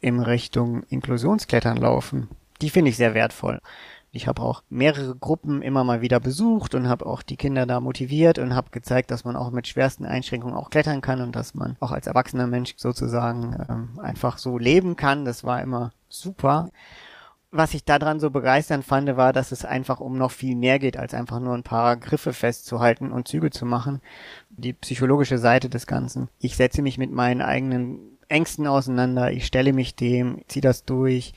[0.00, 2.28] in Richtung Inklusionsklettern laufen,
[2.60, 3.60] die finde ich sehr wertvoll.
[4.12, 7.78] Ich habe auch mehrere Gruppen immer mal wieder besucht und habe auch die Kinder da
[7.78, 11.54] motiviert und habe gezeigt, dass man auch mit schwersten Einschränkungen auch klettern kann und dass
[11.54, 15.24] man auch als erwachsener Mensch sozusagen ähm, einfach so leben kann.
[15.24, 16.70] Das war immer super
[17.52, 20.96] was ich daran so begeisternd fand, war, dass es einfach um noch viel mehr geht,
[20.96, 24.00] als einfach nur ein paar Griffe festzuhalten und Züge zu machen.
[24.50, 26.28] Die psychologische Seite des Ganzen.
[26.38, 31.34] Ich setze mich mit meinen eigenen Ängsten auseinander, ich stelle mich dem, ziehe das durch.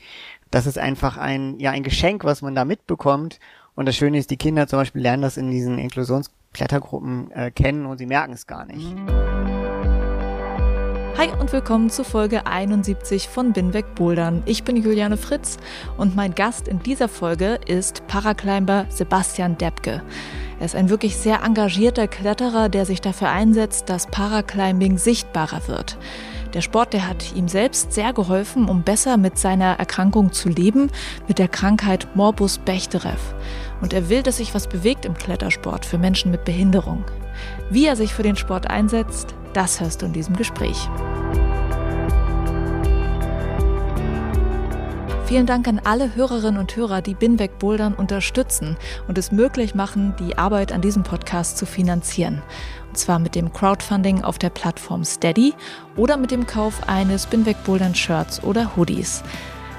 [0.50, 3.40] Das ist einfach ein, ja, ein Geschenk, was man da mitbekommt.
[3.74, 7.86] Und das Schöne ist, die Kinder zum Beispiel lernen das in diesen Inklusionsklettergruppen äh, kennen
[7.86, 8.86] und sie merken es gar nicht.
[11.16, 14.42] Hi und willkommen zu Folge 71 von Binweg Bouldern.
[14.46, 15.58] Ich bin Juliane Fritz
[15.96, 20.02] und mein Gast in dieser Folge ist Paraclimber Sebastian Debke.
[20.60, 25.98] Er ist ein wirklich sehr engagierter Kletterer, der sich dafür einsetzt, dass Paraclimbing sichtbarer wird.
[26.54, 30.88] Der Sport, der hat ihm selbst sehr geholfen, um besser mit seiner Erkrankung zu leben,
[31.26, 33.18] mit der Krankheit Morbus Bechterew.
[33.80, 37.04] Und er will, dass sich was bewegt im Klettersport für Menschen mit Behinderung.
[37.70, 40.88] Wie er sich für den Sport einsetzt, das hörst du in diesem Gespräch.
[45.26, 48.76] Vielen Dank an alle Hörerinnen und Hörer, die Binweg Bouldern unterstützen
[49.08, 52.42] und es möglich machen, die Arbeit an diesem Podcast zu finanzieren.
[52.88, 55.54] Und zwar mit dem Crowdfunding auf der Plattform Steady
[55.96, 59.22] oder mit dem Kauf eines Binweg Bouldern Shirts oder Hoodies.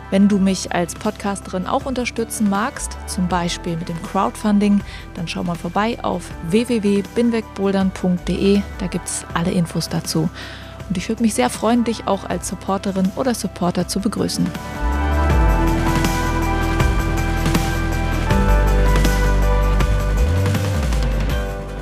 [0.10, 4.82] Wenn du mich als Podcasterin auch unterstützen magst, zum Beispiel mit dem Crowdfunding,
[5.14, 8.62] dann schau mal vorbei auf www.binwegbouldern.de.
[8.80, 10.28] Da gibt es alle Infos dazu.
[10.90, 14.48] Und ich würde mich sehr freuen, dich auch als Supporterin oder Supporter zu begrüßen.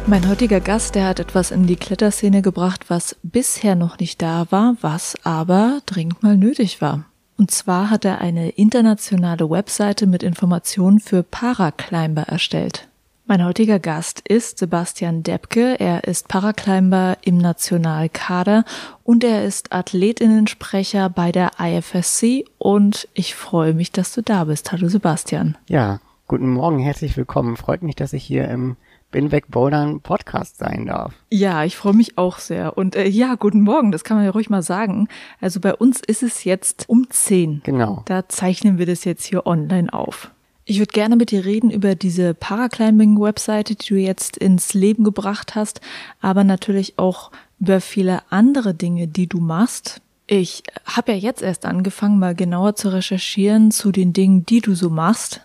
[0.06, 4.46] Mein heutiger Gast, der hat etwas in die Kletterszene gebracht, was bisher noch nicht da
[4.50, 7.06] war, was aber dringend mal nötig war.
[7.38, 12.90] Und zwar hat er eine internationale Webseite mit Informationen für Paraclimber erstellt.
[13.26, 15.80] Mein heutiger Gast ist Sebastian Debke.
[15.80, 18.66] Er ist Paraclimber im Nationalkader
[19.06, 24.74] und er ist Athletinnensprecher bei der IFSC und ich freue mich, dass du da bist.
[24.74, 25.58] Hallo Sebastian.
[25.70, 27.56] Ja, guten Morgen, herzlich willkommen.
[27.56, 28.76] Freut mich, dass ich hier im
[29.14, 31.14] bin weg Bouldern Podcast sein darf.
[31.30, 32.78] Ja, ich freue mich auch sehr.
[32.78, 35.08] Und äh, ja, guten Morgen, das kann man ja ruhig mal sagen.
[35.40, 37.62] Also bei uns ist es jetzt um 10.
[37.64, 38.02] Genau.
[38.06, 40.32] Da zeichnen wir das jetzt hier online auf.
[40.66, 45.54] Ich würde gerne mit dir reden über diese Paraclimbing-Webseite, die du jetzt ins Leben gebracht
[45.56, 45.80] hast,
[46.20, 50.02] aber natürlich auch über viele andere Dinge, die du machst.
[50.26, 54.74] Ich habe ja jetzt erst angefangen, mal genauer zu recherchieren zu den Dingen, die du
[54.74, 55.42] so machst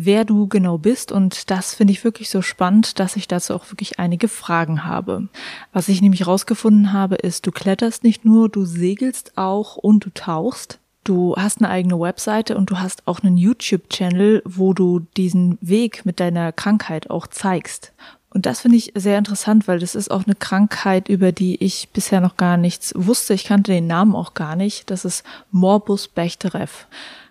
[0.00, 1.10] wer du genau bist.
[1.10, 5.28] Und das finde ich wirklich so spannend, dass ich dazu auch wirklich einige Fragen habe.
[5.72, 10.10] Was ich nämlich rausgefunden habe, ist, du kletterst nicht nur, du segelst auch und du
[10.10, 10.78] tauchst.
[11.02, 16.06] Du hast eine eigene Webseite und du hast auch einen YouTube-Channel, wo du diesen Weg
[16.06, 17.92] mit deiner Krankheit auch zeigst.
[18.30, 21.88] Und das finde ich sehr interessant, weil das ist auch eine Krankheit, über die ich
[21.92, 23.34] bisher noch gar nichts wusste.
[23.34, 24.90] Ich kannte den Namen auch gar nicht.
[24.90, 26.68] Das ist Morbus Bechterew.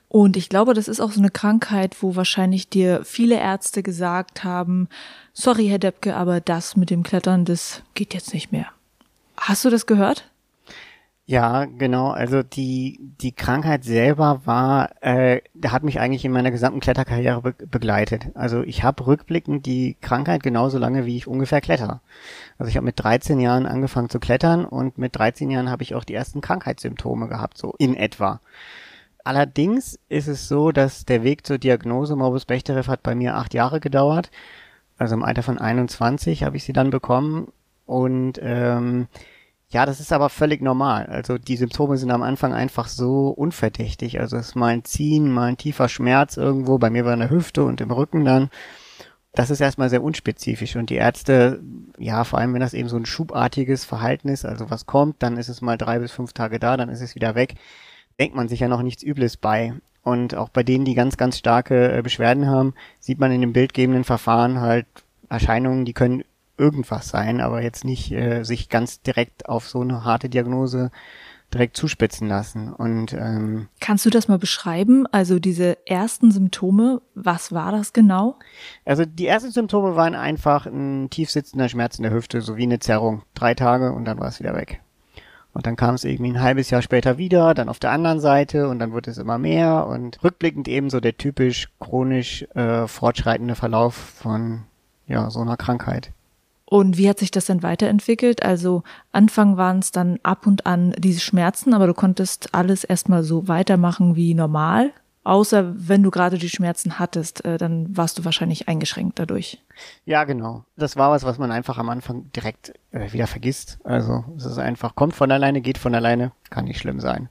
[0.10, 4.44] Und ich glaube, das ist auch so eine Krankheit, wo wahrscheinlich dir viele Ärzte gesagt
[4.44, 4.88] haben,
[5.34, 8.68] sorry, Herr Deppke, aber das mit dem Klettern, das geht jetzt nicht mehr.
[9.36, 10.30] Hast du das gehört?
[11.30, 12.12] Ja, genau.
[12.12, 17.54] Also die die Krankheit selber war, äh, hat mich eigentlich in meiner gesamten Kletterkarriere be
[17.70, 18.28] begleitet.
[18.34, 22.00] Also ich habe rückblickend die Krankheit genauso lange, wie ich ungefähr kletter.
[22.58, 25.96] Also ich habe mit 13 Jahren angefangen zu klettern und mit 13 Jahren habe ich
[25.96, 28.40] auch die ersten Krankheitssymptome gehabt, so in etwa.
[29.28, 33.54] Allerdings ist es so, dass der Weg zur Diagnose Morbus Bechterew hat bei mir acht
[33.54, 34.32] Jahre gedauert.
[34.98, 37.52] Also im Alter von 21 habe ich sie dann bekommen.
[37.86, 39.08] Und ähm,
[39.68, 41.08] ja, das ist aber völlig normal.
[41.08, 44.22] Also die Symptome sind am Anfang einfach so unverdächtig.
[44.22, 46.78] Also es ist mal ein Ziehen, mal ein tiefer Schmerz irgendwo.
[46.78, 48.50] Bei mir war in der Hüfte und im Rücken dann.
[49.34, 51.62] Das ist erstmal sehr unspezifisch und die Ärzte,
[51.98, 55.36] ja, vor allem wenn das eben so ein schubartiges Verhalten ist, also was kommt, dann
[55.36, 57.56] ist es mal drei bis fünf Tage da, dann ist es wieder weg
[58.20, 59.74] denkt man sich ja noch nichts Übles bei.
[60.04, 63.54] Und auch bei denen, die ganz, ganz starke äh, Beschwerden haben, sieht man in dem
[63.54, 64.86] bildgebenden Verfahren halt
[65.30, 66.24] Erscheinungen, die können
[66.58, 70.92] irgendwas sein, aber jetzt nicht äh, sich ganz direkt auf so eine harte Diagnose
[71.54, 72.74] direkt zuspitzen lassen.
[72.74, 75.08] Und ähm, kannst du das mal beschreiben?
[75.12, 78.38] Also diese ersten Symptome, was war das genau?
[78.86, 82.80] Also die ersten Symptome waren einfach ein tiefsitzender Schmerz in der Hüfte, so wie eine
[82.80, 83.24] Zerrung.
[83.34, 84.82] Drei Tage und dann war es wieder weg.
[85.54, 88.68] Und dann kam es irgendwie ein halbes Jahr später wieder, dann auf der anderen Seite
[88.70, 93.56] und dann wurde es immer mehr und rückblickend eben so der typisch chronisch äh, fortschreitende
[93.56, 94.66] Verlauf von
[95.08, 96.12] ja so einer Krankheit.
[96.70, 98.44] Und wie hat sich das denn weiterentwickelt?
[98.44, 98.84] Also
[99.14, 103.48] Anfang waren es dann ab und an diese Schmerzen, aber du konntest alles erstmal so
[103.48, 104.92] weitermachen wie normal.
[105.28, 109.62] Außer wenn du gerade die Schmerzen hattest, äh, dann warst du wahrscheinlich eingeschränkt dadurch.
[110.06, 110.64] Ja, genau.
[110.78, 113.78] Das war was, was man einfach am Anfang direkt äh, wieder vergisst.
[113.84, 117.28] Also es ist einfach, kommt von alleine, geht von alleine, kann nicht schlimm sein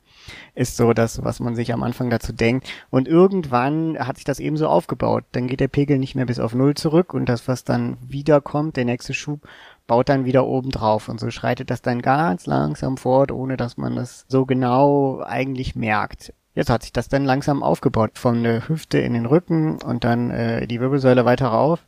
[0.56, 2.69] ist so das, was man sich am Anfang dazu denkt.
[2.90, 5.22] Und irgendwann hat sich das eben so aufgebaut.
[5.31, 8.76] Dann geht der Pegel nicht mehr bis auf Null zurück und das, was dann wiederkommt,
[8.76, 9.46] der nächste Schub,
[9.87, 11.08] baut dann wieder oben drauf.
[11.08, 15.76] Und so schreitet das dann ganz langsam fort, ohne dass man das so genau eigentlich
[15.76, 16.32] merkt.
[16.56, 20.31] Jetzt hat sich das dann langsam aufgebaut, von der Hüfte in den Rücken und dann
[20.31, 21.87] äh, die Wirbelsäule weiter rauf.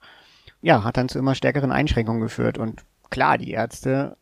[0.61, 2.59] Ja, hat dann zu immer stärkeren Einschränkungen geführt.
[2.59, 4.19] Und klar, die Ärzte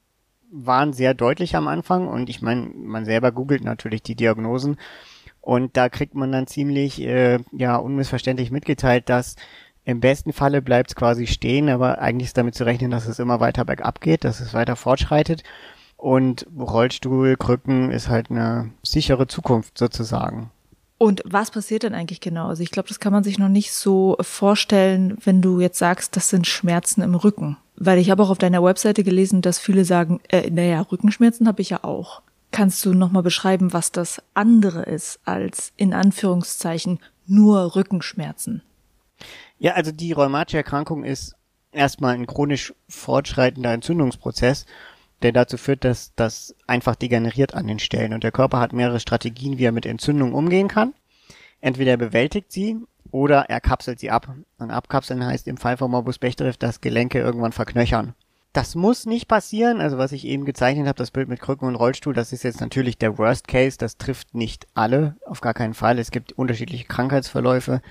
[0.53, 4.77] waren sehr deutlich am Anfang und ich meine, man selber googelt natürlich die Diagnosen
[5.41, 9.35] und da kriegt man dann ziemlich äh, ja unmissverständlich mitgeteilt, dass
[9.85, 13.19] im besten Falle bleibt es quasi stehen, aber eigentlich ist damit zu rechnen, dass es
[13.19, 15.43] immer weiter bergab geht, dass es weiter fortschreitet.
[15.97, 20.51] Und Rollstuhl, Krücken ist halt eine sichere Zukunft sozusagen.
[20.99, 22.49] Und was passiert denn eigentlich genau?
[22.49, 26.17] Also ich glaube, das kann man sich noch nicht so vorstellen, wenn du jetzt sagst,
[26.17, 27.59] das sind Schmerzen im Rücken.
[27.77, 31.61] Weil ich habe auch auf deiner Webseite gelesen, dass viele sagen, äh, naja, Rückenschmerzen habe
[31.61, 32.23] ich ja auch.
[32.51, 38.63] Kannst du nochmal beschreiben, was das andere ist als in Anführungszeichen nur Rückenschmerzen?
[39.59, 41.35] Ja, also die rheumatische Erkrankung ist
[41.73, 44.65] erstmal ein chronisch fortschreitender Entzündungsprozess,
[45.23, 48.13] der dazu führt, dass das einfach degeneriert an den Stellen.
[48.13, 50.95] Und der Körper hat mehrere Strategien, wie er mit Entzündungen umgehen kann.
[51.61, 52.77] Entweder er bewältigt sie
[53.11, 54.35] oder er kapselt sie ab.
[54.59, 58.15] Und abkapseln heißt im Fall von Morbus Bechterew, dass Gelenke irgendwann verknöchern.
[58.53, 59.81] Das muss nicht passieren.
[59.81, 62.61] Also was ich eben gezeichnet habe, das Bild mit Krücken und Rollstuhl, das ist jetzt
[62.61, 63.77] natürlich der Worst Case.
[63.79, 65.99] Das trifft nicht alle, auf gar keinen Fall.
[65.99, 67.83] Es gibt unterschiedliche Krankheitsverläufe.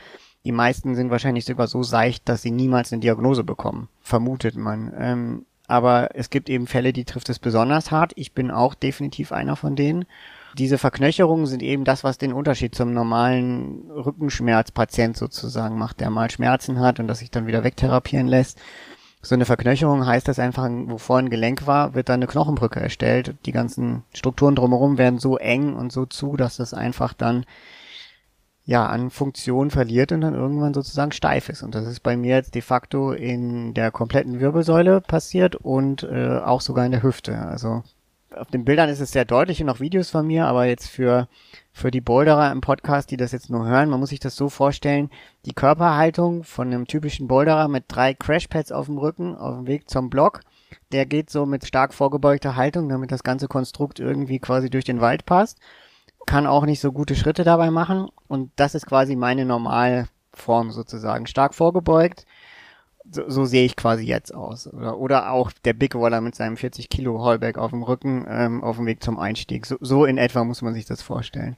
[0.43, 3.89] Die meisten sind wahrscheinlich sogar so seicht, dass sie niemals eine Diagnose bekommen.
[4.01, 4.93] Vermutet man.
[4.97, 8.13] Ähm, aber es gibt eben Fälle, die trifft es besonders hart.
[8.15, 10.05] Ich bin auch definitiv einer von denen.
[10.57, 16.31] Diese Verknöcherungen sind eben das, was den Unterschied zum normalen Rückenschmerzpatient sozusagen macht, der mal
[16.31, 18.59] Schmerzen hat und das sich dann wieder wegtherapieren lässt.
[19.21, 22.79] So eine Verknöcherung heißt, dass einfach, wo vorhin ein Gelenk war, wird dann eine Knochenbrücke
[22.79, 23.35] erstellt.
[23.45, 27.45] Die ganzen Strukturen drumherum werden so eng und so zu, dass das einfach dann
[28.65, 31.61] ja, an Funktion verliert und dann irgendwann sozusagen steif ist.
[31.61, 36.39] Und das ist bei mir jetzt de facto in der kompletten Wirbelsäule passiert und äh,
[36.39, 37.37] auch sogar in der Hüfte.
[37.37, 37.83] Also
[38.35, 41.27] auf den Bildern ist es sehr deutlich und auch Videos von mir, aber jetzt für,
[41.71, 44.49] für die Boulderer im Podcast, die das jetzt nur hören, man muss sich das so
[44.49, 45.09] vorstellen,
[45.45, 49.89] die Körperhaltung von einem typischen Boulderer mit drei Crashpads auf dem Rücken auf dem Weg
[49.89, 50.41] zum Block,
[50.91, 55.01] der geht so mit stark vorgebeugter Haltung, damit das ganze Konstrukt irgendwie quasi durch den
[55.01, 55.59] Wald passt,
[56.25, 61.27] kann auch nicht so gute Schritte dabei machen und das ist quasi meine Normalform sozusagen.
[61.27, 62.25] Stark vorgebeugt,
[63.11, 64.71] so, so sehe ich quasi jetzt aus.
[64.71, 68.63] Oder, oder auch der Big Waller mit seinem 40 Kilo Hallback auf dem Rücken ähm,
[68.63, 69.65] auf dem Weg zum Einstieg.
[69.65, 71.55] So, so in etwa muss man sich das vorstellen.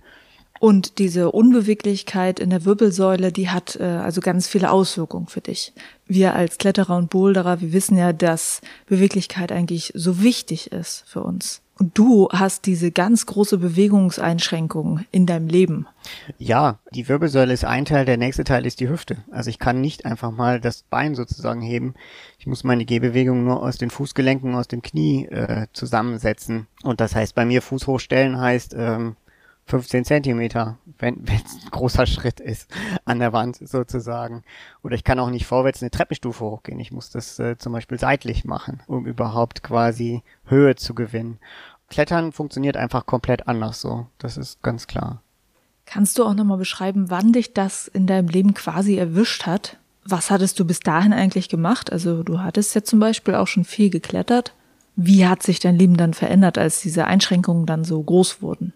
[0.59, 5.73] Und diese Unbeweglichkeit in der Wirbelsäule, die hat äh, also ganz viele Auswirkungen für dich.
[6.05, 11.21] Wir als Kletterer und Boulderer, wir wissen ja, dass Beweglichkeit eigentlich so wichtig ist für
[11.21, 11.61] uns.
[11.79, 15.85] Und du hast diese ganz große Bewegungseinschränkung in deinem Leben.
[16.39, 19.17] Ja, die Wirbelsäule ist ein Teil, der nächste Teil ist die Hüfte.
[19.31, 21.93] Also ich kann nicht einfach mal das Bein sozusagen heben.
[22.39, 26.67] Ich muss meine Gehbewegung nur aus den Fußgelenken, aus dem Knie äh, zusammensetzen.
[26.83, 29.15] Und das heißt, bei mir Fuß hochstellen heißt ähm,
[29.67, 32.71] 15 Zentimeter, wenn es ein großer Schritt ist
[33.05, 34.43] an der Wand sozusagen.
[34.81, 36.79] Oder ich kann auch nicht vorwärts eine Treppenstufe hochgehen.
[36.79, 41.39] Ich muss das äh, zum Beispiel seitlich machen, um überhaupt quasi Höhe zu gewinnen.
[41.89, 44.07] Klettern funktioniert einfach komplett anders so.
[44.17, 45.21] Das ist ganz klar.
[45.85, 49.77] Kannst du auch nochmal beschreiben, wann dich das in deinem Leben quasi erwischt hat?
[50.03, 51.91] Was hattest du bis dahin eigentlich gemacht?
[51.91, 54.53] Also du hattest ja zum Beispiel auch schon viel geklettert.
[54.95, 58.73] Wie hat sich dein Leben dann verändert, als diese Einschränkungen dann so groß wurden?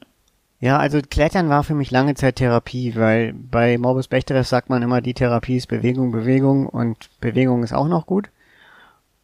[0.61, 4.83] Ja, also Klettern war für mich lange Zeit Therapie, weil bei Morbus Bechterew sagt man
[4.83, 8.29] immer, die Therapie ist Bewegung, Bewegung und Bewegung ist auch noch gut.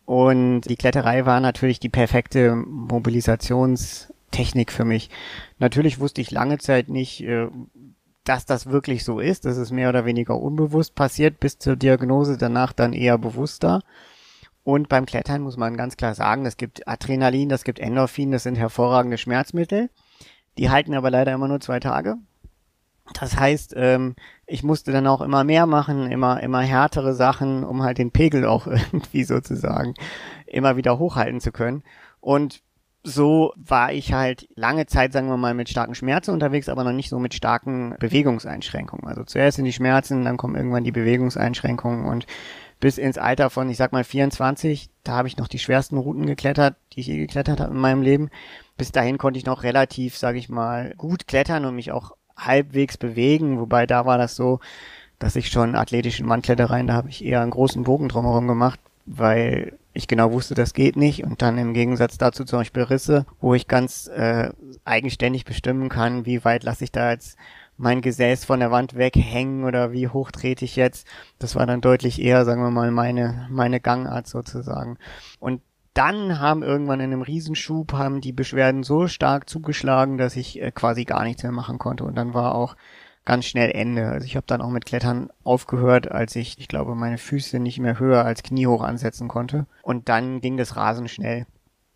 [0.06, 5.12] Und die Kletterei war natürlich die perfekte Mobilisationstechnik für mich.
[5.60, 7.50] Natürlich wusste ich lange Zeit nicht, äh,
[8.24, 9.46] dass das wirklich so ist.
[9.46, 13.84] Das ist mehr oder weniger unbewusst passiert bis zur Diagnose, danach dann eher bewusster.
[14.64, 18.42] Und beim Klettern muss man ganz klar sagen, es gibt Adrenalin, das gibt Endorphin, das
[18.42, 19.92] sind hervorragende Schmerzmittel
[20.58, 22.18] Die halten aber leider immer nur zwei Tage.
[23.14, 27.84] Das heißt, ähm, ich musste dann auch immer mehr machen, immer, immer härtere Sachen, um
[27.84, 29.94] halt den Pegel auch irgendwie sozusagen
[30.46, 31.84] immer wieder hochhalten zu können.
[32.20, 32.62] Und
[33.04, 36.92] so war ich halt lange Zeit, sagen wir mal, mit starken Schmerzen unterwegs, aber noch
[36.92, 39.08] nicht so mit starken Bewegungseinschränkungen.
[39.08, 42.28] Also zuerst sind die Schmerzen, dann kommen irgendwann die Bewegungseinschränkungen und
[42.80, 46.26] bis ins Alter von, ich sag mal, 24, da habe ich noch die schwersten Routen
[46.26, 48.30] geklettert, die ich je geklettert habe in meinem Leben.
[48.78, 52.98] Bis dahin konnte ich noch relativ, sage ich mal, gut klettern und mich auch halbwegs
[52.98, 54.60] bewegen, wobei da war das so,
[55.20, 59.78] dass ich schon athletischen Wandklettereien, da habe ich eher einen großen Bogen drumherum gemacht, weil
[59.94, 61.24] ich genau wusste, das geht nicht.
[61.24, 64.52] Und dann im Gegensatz dazu zum Beispiel Risse, wo ich ganz äh,
[64.86, 67.38] eigenständig bestimmen kann, wie weit lasse ich da jetzt
[67.78, 71.08] mein Gesäß von der Wand weghängen oder wie hoch trete ich jetzt.
[71.40, 74.98] Das war dann deutlich eher, sagen wir mal, meine, meine Gangart sozusagen.
[75.40, 75.62] Und
[75.98, 80.72] dann haben irgendwann in einem Riesenschub haben die Beschwerden so stark zugeschlagen, dass ich äh,
[80.72, 82.04] quasi gar nichts mehr machen konnte.
[82.04, 82.76] Und dann war auch
[83.26, 84.08] ganz schnell Ende.
[84.08, 87.80] Also ich habe dann auch mit Klettern aufgehört, als ich, ich glaube, meine Füße nicht
[87.80, 89.66] mehr höher als kniehoch ansetzen konnte.
[89.82, 91.48] Und dann ging das rasend schnell.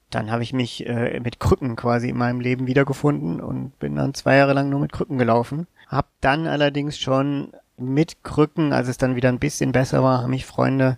[0.10, 4.16] Dann habe ich mich äh, mit Krücken quasi in meinem Leben wiedergefunden und bin dann
[4.16, 5.68] zwei Jahre lang nur mit Krücken gelaufen.
[5.88, 10.32] Hab dann allerdings schon mit Krücken, als es dann wieder ein bisschen besser war, haben
[10.32, 10.98] mich Freunde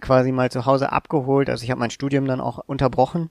[0.00, 1.50] quasi mal zu Hause abgeholt.
[1.50, 3.30] Also ich habe mein Studium dann auch unterbrochen,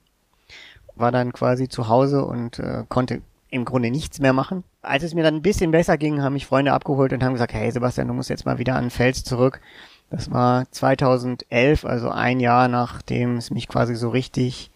[0.96, 4.64] war dann quasi zu Hause und äh, konnte im Grunde nichts mehr machen.
[4.82, 7.54] Als es mir dann ein bisschen besser ging, haben mich Freunde abgeholt und haben gesagt,
[7.54, 9.62] hey Sebastian, du musst jetzt mal wieder an den Fels zurück.
[10.10, 14.72] Das war 2011, also ein Jahr nachdem es mich quasi so richtig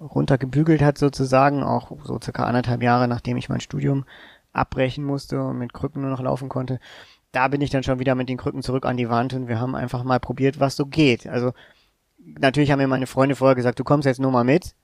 [0.00, 4.04] runtergebügelt hat sozusagen, auch so circa anderthalb Jahre nachdem ich mein Studium
[4.52, 6.80] abbrechen musste und mit Krücken nur noch laufen konnte.
[7.36, 9.60] Da bin ich dann schon wieder mit den Krücken zurück an die Wand und wir
[9.60, 11.26] haben einfach mal probiert, was so geht.
[11.26, 11.52] Also
[12.18, 14.74] natürlich haben mir meine Freunde vorher gesagt, du kommst jetzt nur mal mit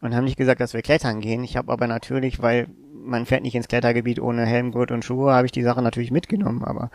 [0.00, 1.44] und haben nicht gesagt, dass wir klettern gehen.
[1.44, 5.46] Ich habe aber natürlich, weil man fährt nicht ins Klettergebiet ohne Helmgurt und Schuhe, habe
[5.46, 6.90] ich die Sache natürlich mitgenommen, aber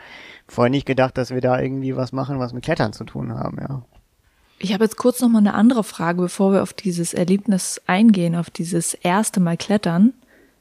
[0.46, 3.60] vorher nicht gedacht, dass wir da irgendwie was machen, was mit Klettern zu tun haben,
[3.62, 3.84] ja.
[4.60, 8.36] Ich habe jetzt kurz noch mal eine andere Frage, bevor wir auf dieses Erlebnis eingehen,
[8.36, 10.12] auf dieses erste Mal Klettern.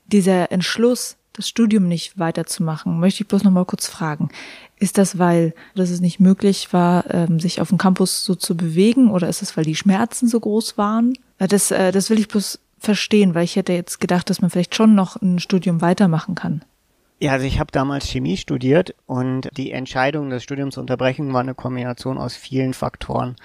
[0.07, 4.31] Dieser Entschluss, das Studium nicht weiterzumachen, möchte ich bloß noch mal kurz fragen.
[4.78, 8.57] Ist das, weil dass es nicht möglich war, ähm, sich auf dem Campus so zu
[8.57, 11.14] bewegen, oder ist es, weil die Schmerzen so groß waren?
[11.38, 14.50] Äh, das, äh, das will ich bloß verstehen, weil ich hätte jetzt gedacht, dass man
[14.50, 16.62] vielleicht schon noch ein Studium weitermachen kann.
[17.19, 21.40] Ja, also ich habe damals Chemie studiert und die Entscheidung, das Studium zu unterbrechen, war
[21.40, 23.37] eine Kombination aus vielen Faktoren.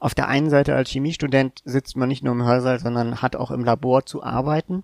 [0.00, 3.52] Auf der einen Seite als Chemiestudent sitzt man nicht nur im Hörsaal, sondern hat auch
[3.52, 4.82] im Labor zu arbeiten.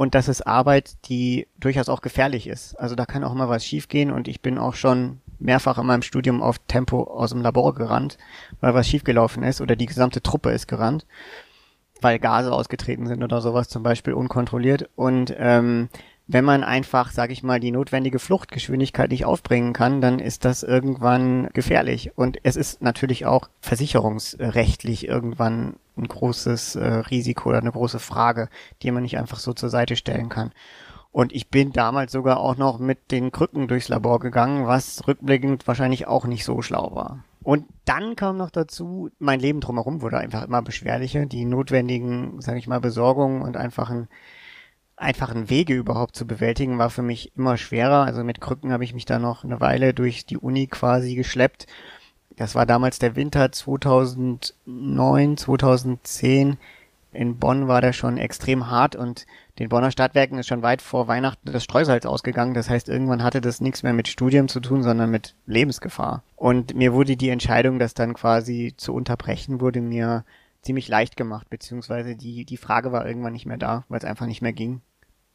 [0.00, 2.74] Und das ist Arbeit, die durchaus auch gefährlich ist.
[2.80, 6.00] Also da kann auch mal was schiefgehen und ich bin auch schon mehrfach in meinem
[6.00, 8.16] Studium auf Tempo aus dem Labor gerannt,
[8.62, 11.04] weil was schiefgelaufen ist oder die gesamte Truppe ist gerannt
[12.00, 14.88] weil Gase ausgetreten sind oder sowas zum Beispiel unkontrolliert.
[14.96, 15.90] Und ähm,
[16.32, 20.62] wenn man einfach, sage ich mal, die notwendige Fluchtgeschwindigkeit nicht aufbringen kann, dann ist das
[20.62, 22.12] irgendwann gefährlich.
[22.16, 28.48] Und es ist natürlich auch versicherungsrechtlich irgendwann ein großes äh, Risiko oder eine große Frage,
[28.82, 30.52] die man nicht einfach so zur Seite stellen kann.
[31.10, 35.66] Und ich bin damals sogar auch noch mit den Krücken durchs Labor gegangen, was rückblickend
[35.66, 37.24] wahrscheinlich auch nicht so schlau war.
[37.42, 41.26] Und dann kam noch dazu, mein Leben drumherum wurde einfach immer beschwerlicher.
[41.26, 44.08] Die notwendigen, sage ich mal, Besorgungen und einfachen,
[45.00, 48.04] einfachen Wege überhaupt zu bewältigen, war für mich immer schwerer.
[48.04, 51.66] Also mit Krücken habe ich mich da noch eine Weile durch die Uni quasi geschleppt.
[52.36, 56.58] Das war damals der Winter 2009, 2010
[57.12, 59.26] in Bonn war der schon extrem hart und
[59.58, 62.54] den Bonner Stadtwerken ist schon weit vor Weihnachten das Streusalz ausgegangen.
[62.54, 66.22] Das heißt, irgendwann hatte das nichts mehr mit Studium zu tun, sondern mit Lebensgefahr.
[66.36, 70.24] Und mir wurde die Entscheidung, das dann quasi zu unterbrechen, wurde mir
[70.62, 74.26] ziemlich leicht gemacht, beziehungsweise die, die Frage war irgendwann nicht mehr da, weil es einfach
[74.26, 74.80] nicht mehr ging.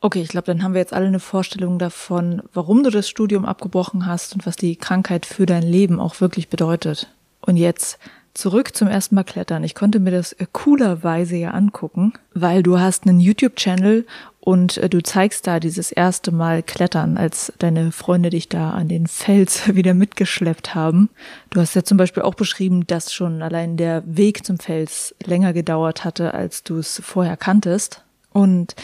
[0.05, 3.43] Okay, ich glaube, dann haben wir jetzt alle eine Vorstellung davon, warum du das Studium
[3.43, 7.11] abgebrochen hast und was die Krankheit für dein Leben auch wirklich bedeutet.
[7.41, 7.97] Und jetzt
[8.35, 9.63] Zurück zum ersten Mal klettern.
[9.63, 14.05] Ich konnte mir das äh, coolerweise ja angucken, weil du hast einen YouTube-Channel
[14.41, 18.89] und äh, du zeigst da dieses erste Mal Klettern, als deine Freunde dich da an
[18.89, 21.09] den Fels wieder mitgeschleppt haben.
[21.49, 25.53] Du hast ja zum Beispiel auch beschrieben, dass schon allein der Weg zum Fels länger
[25.53, 28.03] gedauert hatte, als du es vorher kanntest.
[28.33, 28.75] Und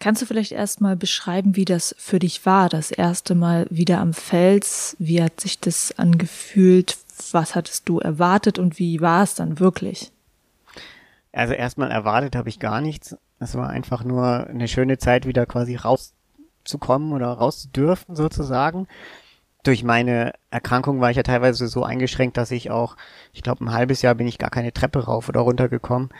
[0.00, 4.14] Kannst du vielleicht erstmal beschreiben, wie das für dich war, das erste Mal wieder am
[4.14, 4.96] Fels?
[4.98, 6.96] Wie hat sich das angefühlt?
[7.32, 10.12] was hattest du erwartet und wie war es dann wirklich?
[11.32, 13.16] Also erstmal erwartet habe ich gar nichts.
[13.38, 18.88] Es war einfach nur eine schöne Zeit, wieder quasi rauszukommen oder rauszudürfen sozusagen.
[19.62, 22.96] Durch meine Erkrankung war ich ja teilweise so eingeschränkt, dass ich auch,
[23.32, 26.10] ich glaube, ein halbes Jahr bin ich gar keine Treppe rauf oder runter gekommen,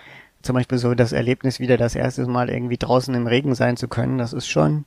[0.42, 3.88] zum Beispiel so das Erlebnis wieder das erste Mal irgendwie draußen im Regen sein zu
[3.88, 4.84] können, das ist schon,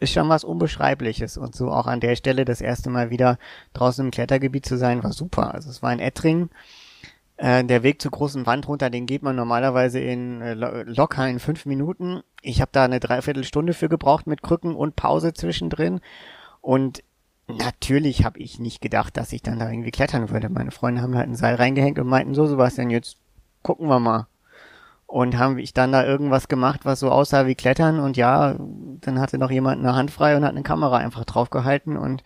[0.00, 1.36] ist schon was Unbeschreibliches.
[1.36, 3.38] Und so auch an der Stelle das erste Mal wieder
[3.72, 5.54] draußen im Klettergebiet zu sein, war super.
[5.54, 6.50] Also es war in Ettring.
[7.36, 11.40] Äh, der Weg zur großen Wand runter, den geht man normalerweise in äh, locker in
[11.40, 12.22] fünf Minuten.
[12.42, 16.00] Ich habe da eine Dreiviertelstunde für gebraucht mit Krücken und Pause zwischendrin.
[16.60, 17.02] Und
[17.48, 20.48] natürlich habe ich nicht gedacht, dass ich dann da irgendwie klettern würde.
[20.48, 23.16] Meine Freunde haben halt ein Seil reingehängt und meinten so, Sebastian, jetzt
[23.62, 24.28] gucken wir mal.
[25.06, 28.56] Und haben ich dann da irgendwas gemacht, was so aussah wie Klettern und ja,
[29.00, 32.24] dann hatte noch jemand eine Hand frei und hat eine Kamera einfach draufgehalten und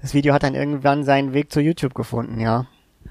[0.00, 2.66] das Video hat dann irgendwann seinen Weg zu YouTube gefunden, ja.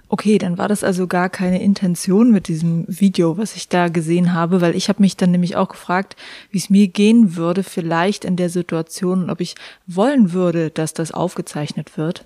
[0.10, 4.34] Okay, dann war das also gar keine Intention mit diesem Video, was ich da gesehen
[4.34, 6.16] habe, weil ich habe mich dann nämlich auch gefragt,
[6.50, 11.12] wie es mir gehen würde, vielleicht in der Situation, ob ich wollen würde, dass das
[11.12, 12.26] aufgezeichnet wird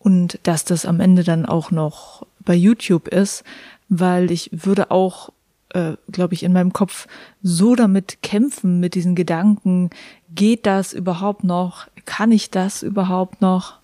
[0.00, 3.44] und dass das am Ende dann auch noch bei YouTube ist,
[3.88, 5.30] weil ich würde auch,
[5.74, 7.06] äh, glaube ich, in meinem Kopf
[7.42, 9.90] so damit kämpfen, mit diesen Gedanken,
[10.34, 11.88] geht das überhaupt noch?
[12.04, 13.78] Kann ich das überhaupt noch?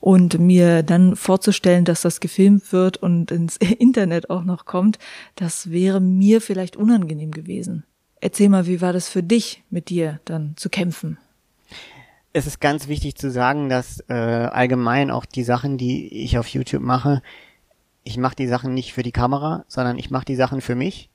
[0.00, 4.98] Und mir dann vorzustellen, dass das gefilmt wird und ins Internet auch noch kommt,
[5.36, 7.84] das wäre mir vielleicht unangenehm gewesen.
[8.20, 11.18] Erzähl mal, wie war das für dich, mit dir dann zu kämpfen?
[12.32, 16.48] Es ist ganz wichtig zu sagen, dass äh, allgemein auch die Sachen, die ich auf
[16.48, 17.22] YouTube mache,
[18.04, 21.10] ich mache die Sachen nicht für die Kamera, sondern ich mache die Sachen für mich.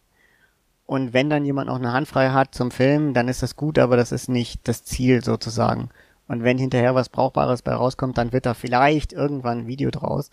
[0.87, 3.77] Und wenn dann jemand noch eine Hand frei hat zum Filmen, dann ist das gut,
[3.77, 5.89] aber das ist nicht das Ziel sozusagen.
[6.29, 10.31] Und wenn hinterher was Brauchbares bei rauskommt, dann wird da vielleicht irgendwann ein Video draus.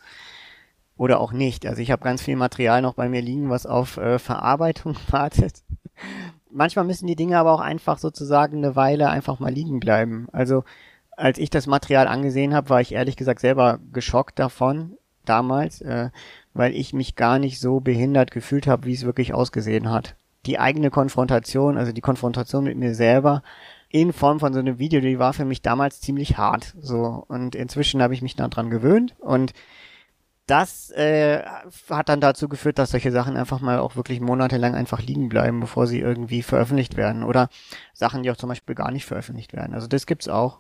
[0.97, 1.67] Oder auch nicht.
[1.67, 5.65] Also ich habe ganz viel Material noch bei mir liegen, was auf äh, Verarbeitung wartet.
[6.53, 10.29] Manchmal müssen die Dinge aber auch einfach sozusagen eine Weile einfach mal liegen bleiben.
[10.31, 10.63] Also
[11.17, 16.11] als ich das Material angesehen habe, war ich ehrlich gesagt selber geschockt davon damals, äh,
[16.53, 20.15] weil ich mich gar nicht so behindert gefühlt habe, wie es wirklich ausgesehen hat.
[20.47, 23.43] Die eigene Konfrontation, also die Konfrontation mit mir selber,
[23.89, 26.75] in Form von so einem Video, die war für mich damals ziemlich hart.
[26.81, 29.53] So und inzwischen habe ich mich daran gewöhnt und
[30.47, 31.43] das äh,
[31.89, 35.61] hat dann dazu geführt, dass solche Sachen einfach mal auch wirklich monatelang einfach liegen bleiben,
[35.61, 37.49] bevor sie irgendwie veröffentlicht werden oder
[37.95, 39.75] Sachen, die auch zum Beispiel gar nicht veröffentlicht werden.
[39.75, 40.59] Also das gibt's auch.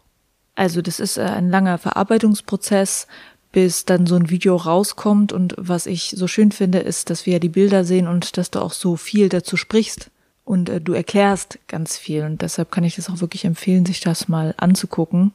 [0.55, 3.09] Also das ist äh, ein langer Verarbeitungsprozess,
[3.55, 5.33] bis dann so ein Video rauskommt.
[5.33, 8.51] Und was ich so schön finde, ist, dass wir ja die Bilder sehen und dass
[8.51, 10.11] du auch so viel dazu sprichst
[10.45, 14.01] und äh, du erklärst ganz viel und deshalb kann ich das auch wirklich empfehlen, sich
[14.01, 15.33] das mal anzugucken.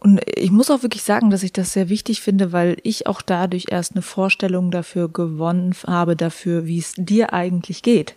[0.00, 3.22] Und ich muss auch wirklich sagen, dass ich das sehr wichtig finde, weil ich auch
[3.22, 8.16] dadurch erst eine Vorstellung dafür gewonnen habe, dafür, wie es dir eigentlich geht.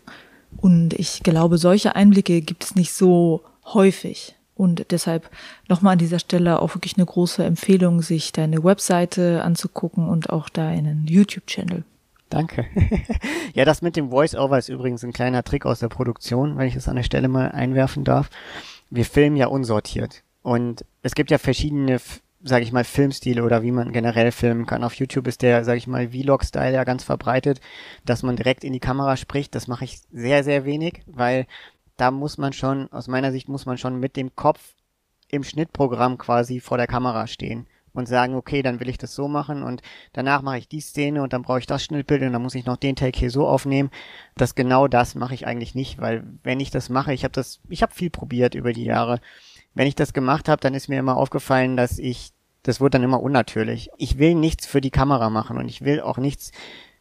[0.58, 4.34] Und ich glaube, solche Einblicke gibt es nicht so häufig.
[4.56, 5.30] Und deshalb
[5.68, 10.50] nochmal an dieser Stelle auch wirklich eine große Empfehlung, sich deine Webseite anzugucken und auch
[10.50, 11.84] deinen YouTube-Channel.
[12.30, 12.66] Danke.
[13.54, 16.74] ja, das mit dem Voice-Over ist übrigens ein kleiner Trick aus der Produktion, wenn ich
[16.74, 18.30] das an der Stelle mal einwerfen darf.
[18.89, 20.24] Wir filmen ja unsortiert.
[20.42, 22.00] Und es gibt ja verschiedene,
[22.44, 24.84] sage ich mal, Filmstile oder wie man generell filmen kann.
[24.84, 27.62] Auf YouTube ist der, sage ich mal, Vlog-Style ja ganz verbreitet,
[28.04, 29.54] dass man direkt in die Kamera spricht.
[29.56, 31.46] Das mache ich sehr, sehr wenig, weil
[31.97, 34.73] da muss man schon, aus meiner Sicht muss man schon mit dem Kopf
[35.29, 39.27] im Schnittprogramm quasi vor der Kamera stehen und sagen, okay, dann will ich das so
[39.27, 39.82] machen und
[40.13, 42.65] danach mache ich die Szene und dann brauche ich das Schnittbild und dann muss ich
[42.65, 43.91] noch den Take hier so aufnehmen.
[44.36, 47.60] Das genau das mache ich eigentlich nicht, weil wenn ich das mache, ich habe das,
[47.69, 49.19] ich habe viel probiert über die Jahre.
[49.75, 52.32] Wenn ich das gemacht habe, dann ist mir immer aufgefallen, dass ich,
[52.63, 53.89] das wird dann immer unnatürlich.
[53.97, 56.51] Ich will nichts für die Kamera machen und ich will auch nichts,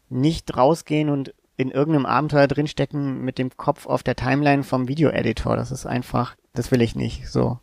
[0.09, 5.55] nicht rausgehen und in irgendeinem Abenteuer drinstecken mit dem Kopf auf der Timeline vom Video-Editor.
[5.55, 7.27] Das ist einfach, das will ich nicht.
[7.27, 7.59] So.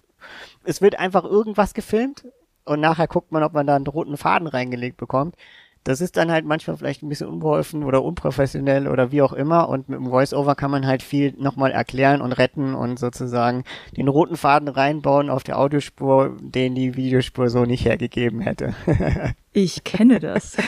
[0.64, 2.24] Es wird einfach irgendwas gefilmt
[2.64, 5.34] und nachher guckt man, ob man da einen roten Faden reingelegt bekommt.
[5.82, 9.70] Das ist dann halt manchmal vielleicht ein bisschen unbeholfen oder unprofessionell oder wie auch immer.
[9.70, 13.64] Und mit dem Voice-Over kann man halt viel nochmal erklären und retten und sozusagen
[13.96, 18.74] den roten Faden reinbauen auf der Audiospur, den die Videospur so nicht hergegeben hätte.
[19.54, 20.58] ich kenne das.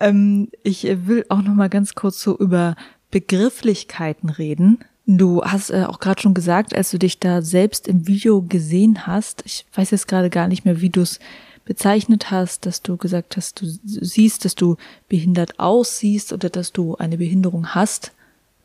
[0.00, 2.76] ähm, ich will auch nochmal ganz kurz so über
[3.10, 4.78] Begrifflichkeiten reden.
[5.06, 9.06] Du hast äh, auch gerade schon gesagt, als du dich da selbst im Video gesehen
[9.06, 11.18] hast, ich weiß jetzt gerade gar nicht mehr, wie du es
[11.64, 14.76] bezeichnet hast, dass du gesagt hast, du siehst, dass du
[15.08, 18.12] behindert aussiehst oder dass du eine Behinderung hast.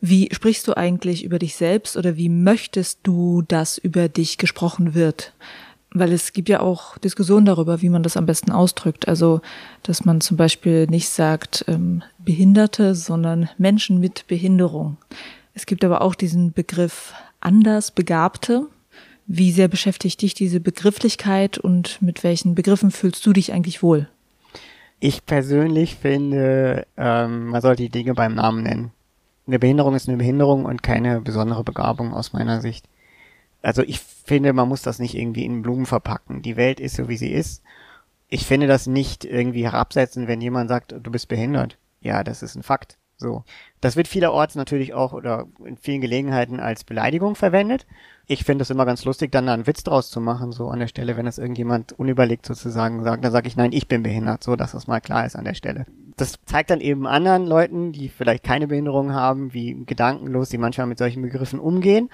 [0.00, 4.94] Wie sprichst du eigentlich über dich selbst oder wie möchtest du, dass über dich gesprochen
[4.94, 5.32] wird?
[5.98, 9.08] Weil es gibt ja auch Diskussionen darüber, wie man das am besten ausdrückt.
[9.08, 9.40] Also,
[9.82, 14.98] dass man zum Beispiel nicht sagt ähm, Behinderte, sondern Menschen mit Behinderung.
[15.54, 18.66] Es gibt aber auch diesen Begriff Andersbegabte.
[19.26, 24.08] Wie sehr beschäftigt dich diese Begrifflichkeit und mit welchen Begriffen fühlst du dich eigentlich wohl?
[25.00, 28.92] Ich persönlich finde, ähm, man sollte die Dinge beim Namen nennen.
[29.46, 32.86] eine Behinderung ist eine Behinderung und keine besondere Begabung aus meiner Sicht.
[33.62, 36.42] Also ich finde, man muss das nicht irgendwie in Blumen verpacken.
[36.42, 37.62] Die Welt ist so, wie sie ist.
[38.28, 41.78] Ich finde das nicht irgendwie herabsetzen, wenn jemand sagt, du bist behindert.
[42.00, 42.98] Ja, das ist ein Fakt.
[43.16, 43.44] So.
[43.80, 47.86] Das wird vielerorts natürlich auch oder in vielen Gelegenheiten als Beleidigung verwendet.
[48.26, 50.80] Ich finde es immer ganz lustig, dann da einen Witz draus zu machen, so an
[50.80, 54.42] der Stelle, wenn das irgendjemand unüberlegt sozusagen sagt, dann sage ich, nein, ich bin behindert,
[54.42, 55.86] so dass das mal klar ist an der Stelle.
[56.16, 60.86] Das zeigt dann eben anderen Leuten, die vielleicht keine Behinderung haben, wie gedankenlos sie manchmal
[60.86, 62.10] mit solchen Begriffen umgehen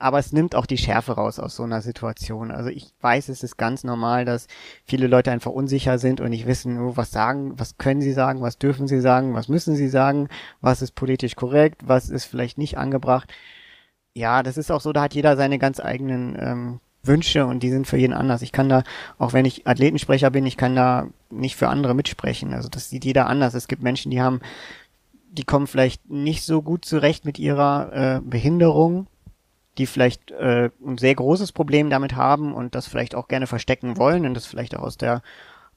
[0.00, 2.50] aber es nimmt auch die Schärfe raus aus so einer Situation.
[2.50, 4.46] Also ich weiß, es ist ganz normal, dass
[4.84, 8.40] viele Leute einfach unsicher sind und nicht wissen, oh, was sagen, was können sie sagen,
[8.40, 10.28] was dürfen sie sagen, was müssen sie sagen,
[10.62, 13.32] was ist politisch korrekt, was ist vielleicht nicht angebracht.
[14.14, 17.70] Ja, das ist auch so, da hat jeder seine ganz eigenen ähm, Wünsche und die
[17.70, 18.42] sind für jeden anders.
[18.42, 18.82] Ich kann da,
[19.18, 22.54] auch wenn ich Athletensprecher bin, ich kann da nicht für andere mitsprechen.
[22.54, 23.52] Also das sieht jeder anders.
[23.52, 24.40] Es gibt Menschen, die haben,
[25.30, 29.06] die kommen vielleicht nicht so gut zurecht mit ihrer äh, Behinderung
[29.80, 33.96] die vielleicht äh, ein sehr großes Problem damit haben und das vielleicht auch gerne verstecken
[33.96, 35.22] wollen und das vielleicht auch aus der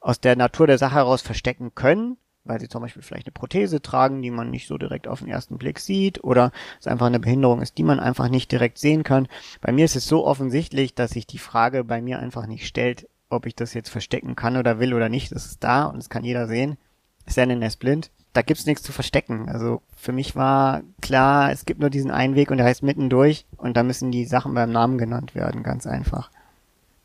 [0.02, 3.82] aus der Natur der Sache heraus verstecken können, weil sie zum Beispiel vielleicht eine Prothese
[3.82, 7.22] tragen, die man nicht so direkt auf den ersten Blick sieht oder es einfach eine
[7.22, 9.30] Behinderung ist, die man einfach nicht direkt sehen kann.
[9.62, 13.08] Bei mir ist es so offensichtlich, dass sich die Frage bei mir einfach nicht stellt,
[13.30, 15.32] ob ich das jetzt verstecken kann oder will oder nicht.
[15.32, 16.78] Das ist da und das kann jeder sehen.
[17.26, 19.48] Er ist blind da gibt's nichts zu verstecken.
[19.48, 23.46] Also für mich war klar, es gibt nur diesen einen Weg und der heißt mittendurch
[23.58, 26.30] und da müssen die Sachen beim Namen genannt werden, ganz einfach.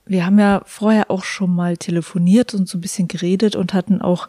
[0.07, 4.01] Wir haben ja vorher auch schon mal telefoniert und so ein bisschen geredet und hatten
[4.01, 4.27] auch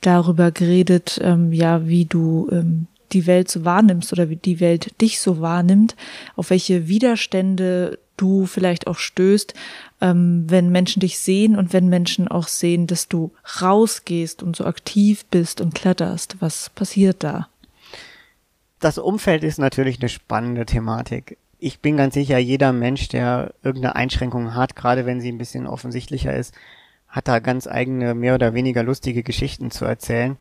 [0.00, 5.00] darüber geredet, ähm, ja, wie du ähm, die Welt so wahrnimmst oder wie die Welt
[5.00, 5.94] dich so wahrnimmt,
[6.34, 9.54] auf welche Widerstände du vielleicht auch stößt,
[10.00, 14.64] ähm, wenn Menschen dich sehen und wenn Menschen auch sehen, dass du rausgehst und so
[14.64, 16.36] aktiv bist und kletterst.
[16.40, 17.48] Was passiert da?
[18.80, 21.36] Das Umfeld ist natürlich eine spannende Thematik.
[21.58, 25.66] Ich bin ganz sicher, jeder Mensch, der irgendeine Einschränkung hat, gerade wenn sie ein bisschen
[25.66, 26.54] offensichtlicher ist,
[27.06, 30.38] hat da ganz eigene, mehr oder weniger lustige Geschichten zu erzählen.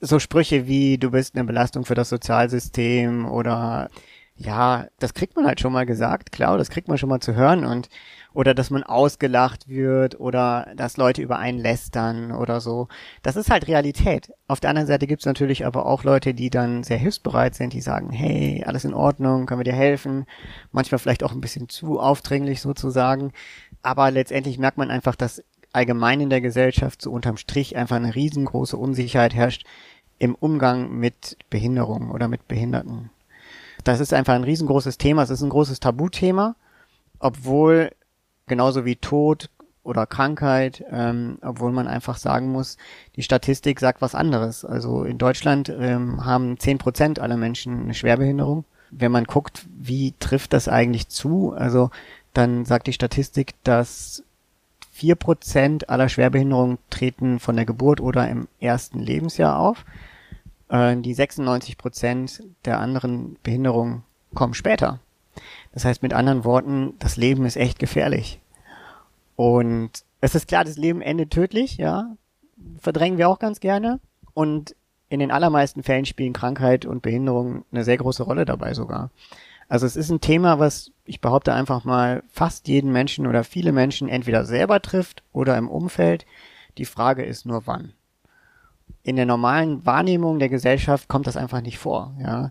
[0.00, 3.90] So Sprüche wie, du bist eine Belastung für das Sozialsystem oder
[4.36, 7.34] ja, das kriegt man halt schon mal gesagt, klar, das kriegt man schon mal zu
[7.34, 7.88] hören und
[8.34, 12.88] oder dass man ausgelacht wird oder dass Leute über einen lästern oder so.
[13.22, 14.30] Das ist halt Realität.
[14.46, 17.80] Auf der anderen Seite gibt's natürlich aber auch Leute, die dann sehr hilfsbereit sind, die
[17.80, 20.26] sagen, hey, alles in Ordnung, können wir dir helfen?
[20.70, 23.32] Manchmal vielleicht auch ein bisschen zu aufdringlich sozusagen.
[23.80, 28.14] Aber letztendlich merkt man einfach, dass allgemein in der Gesellschaft so unterm Strich einfach eine
[28.14, 29.64] riesengroße Unsicherheit herrscht
[30.18, 33.10] im Umgang mit Behinderungen oder mit Behinderten.
[33.86, 35.22] Das ist einfach ein riesengroßes Thema.
[35.22, 36.56] Es ist ein großes Tabuthema,
[37.20, 37.92] obwohl
[38.48, 39.48] genauso wie Tod
[39.84, 42.78] oder Krankheit, ähm, obwohl man einfach sagen muss,
[43.14, 44.64] die Statistik sagt was anderes.
[44.64, 48.64] Also in Deutschland ähm, haben zehn Prozent aller Menschen eine Schwerbehinderung.
[48.90, 51.90] Wenn man guckt, wie trifft das eigentlich zu, also
[52.34, 54.24] dann sagt die Statistik, dass
[54.90, 59.84] vier Prozent aller Schwerbehinderungen treten von der Geburt oder im ersten Lebensjahr auf.
[60.68, 64.02] Äh, die 96 Prozent der anderen Behinderungen
[64.34, 65.00] kommen später.
[65.72, 68.40] Das heißt mit anderen Worten, das Leben ist echt gefährlich.
[69.36, 72.16] Und es ist klar, das Leben endet tödlich, ja.
[72.78, 74.00] Verdrängen wir auch ganz gerne.
[74.32, 74.74] Und
[75.08, 79.10] in den allermeisten Fällen spielen Krankheit und Behinderung eine sehr große Rolle dabei sogar.
[79.68, 83.72] Also es ist ein Thema, was ich behaupte einfach mal fast jeden Menschen oder viele
[83.72, 86.24] Menschen entweder selber trifft oder im Umfeld.
[86.78, 87.92] Die Frage ist nur wann.
[89.02, 92.50] In der normalen Wahrnehmung der Gesellschaft kommt das einfach nicht vor, ja.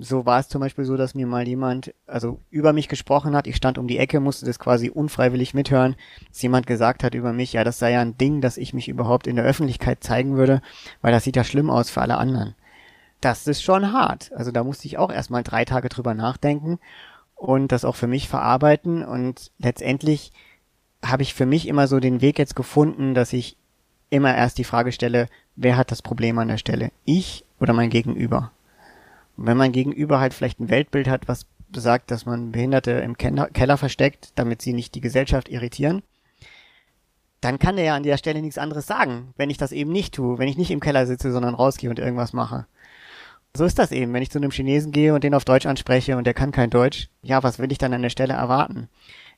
[0.00, 3.46] So war es zum Beispiel so, dass mir mal jemand, also über mich gesprochen hat,
[3.46, 5.96] ich stand um die Ecke, musste das quasi unfreiwillig mithören,
[6.28, 8.88] dass jemand gesagt hat über mich, ja, das sei ja ein Ding, dass ich mich
[8.88, 10.60] überhaupt in der Öffentlichkeit zeigen würde,
[11.00, 12.54] weil das sieht ja schlimm aus für alle anderen.
[13.20, 14.30] Das ist schon hart.
[14.34, 16.78] Also da musste ich auch erstmal drei Tage drüber nachdenken
[17.34, 20.32] und das auch für mich verarbeiten und letztendlich
[21.04, 23.56] habe ich für mich immer so den Weg jetzt gefunden, dass ich
[24.10, 25.28] immer erst die Frage stelle,
[25.58, 26.90] wer hat das Problem an der Stelle?
[27.04, 28.52] Ich oder mein Gegenüber?
[29.36, 33.18] Und wenn mein Gegenüber halt vielleicht ein Weltbild hat, was besagt, dass man Behinderte im
[33.18, 36.02] Keller versteckt, damit sie nicht die Gesellschaft irritieren,
[37.40, 40.14] dann kann der ja an der Stelle nichts anderes sagen, wenn ich das eben nicht
[40.14, 42.66] tue, wenn ich nicht im Keller sitze, sondern rausgehe und irgendwas mache.
[43.56, 46.16] So ist das eben, wenn ich zu einem Chinesen gehe und den auf Deutsch anspreche
[46.16, 48.88] und der kann kein Deutsch, ja, was will ich dann an der Stelle erwarten?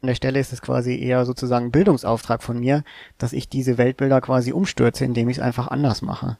[0.02, 2.84] An der Stelle ist es quasi eher sozusagen Bildungsauftrag von mir,
[3.18, 6.38] dass ich diese Weltbilder quasi umstürze, indem ich es einfach anders mache.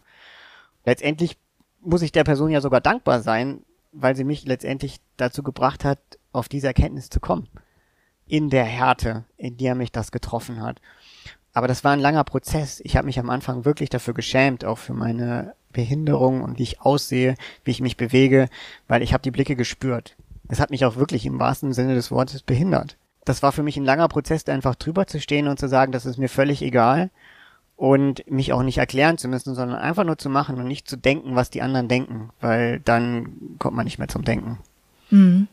[0.87, 1.37] Letztendlich
[1.83, 5.99] muss ich der Person ja sogar dankbar sein, weil sie mich letztendlich dazu gebracht hat,
[6.33, 7.49] auf diese Erkenntnis zu kommen.
[8.27, 10.81] In der Härte, in der mich das getroffen hat.
[11.53, 12.81] aber das war ein langer Prozess.
[12.85, 16.81] Ich habe mich am Anfang wirklich dafür geschämt, auch für meine Behinderung und wie ich
[16.81, 18.49] aussehe, wie ich mich bewege,
[18.87, 20.17] weil ich habe die Blicke gespürt.
[20.49, 22.97] Es hat mich auch wirklich im wahrsten Sinne des Wortes behindert.
[23.25, 25.93] Das war für mich ein langer Prozess, da einfach drüber zu stehen und zu sagen,
[25.93, 27.11] das ist mir völlig egal
[27.77, 30.97] und mich auch nicht erklären zu müssen, sondern einfach nur zu machen und nicht zu
[30.97, 34.59] denken, was die anderen denken, weil dann kommt man nicht mehr zum Denken.
[35.09, 35.49] Mhm.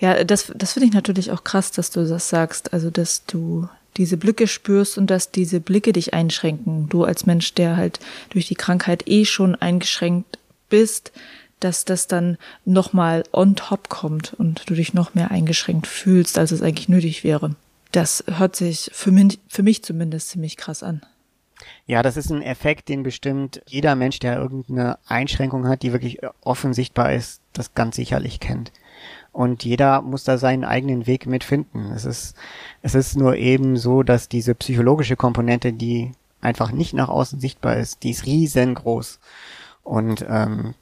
[0.00, 3.68] Ja, das, das finde ich natürlich auch krass, dass du das sagst, also dass du
[3.96, 6.88] diese Blicke spürst und dass diese Blicke dich einschränken.
[6.88, 11.12] Du als Mensch, der halt durch die Krankheit eh schon eingeschränkt bist,
[11.64, 16.52] dass das dann nochmal on top kommt und du dich noch mehr eingeschränkt fühlst, als
[16.52, 17.54] es eigentlich nötig wäre.
[17.92, 21.02] Das hört sich für mich, für mich zumindest ziemlich krass an.
[21.86, 26.20] Ja, das ist ein Effekt, den bestimmt jeder Mensch, der irgendeine Einschränkung hat, die wirklich
[26.42, 28.72] offen sichtbar ist, das ganz sicherlich kennt.
[29.32, 31.90] Und jeder muss da seinen eigenen Weg mitfinden.
[31.92, 32.34] Es ist,
[32.82, 37.76] es ist nur eben so, dass diese psychologische Komponente, die einfach nicht nach außen sichtbar
[37.76, 39.20] ist, die ist riesengroß.
[39.82, 40.74] Und ähm,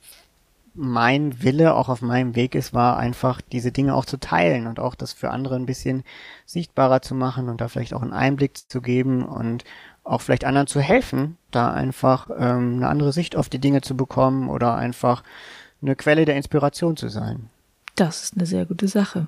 [0.75, 4.79] mein Wille auch auf meinem Weg ist, war einfach diese Dinge auch zu teilen und
[4.79, 6.05] auch das für andere ein bisschen
[6.47, 9.65] sichtbarer zu machen und da vielleicht auch einen Einblick zu geben und
[10.05, 13.97] auch vielleicht anderen zu helfen, da einfach ähm, eine andere Sicht auf die Dinge zu
[13.97, 15.23] bekommen oder einfach
[15.83, 17.51] eine Quelle der Inspiration zu sein.
[17.97, 19.27] Das ist eine sehr gute Sache.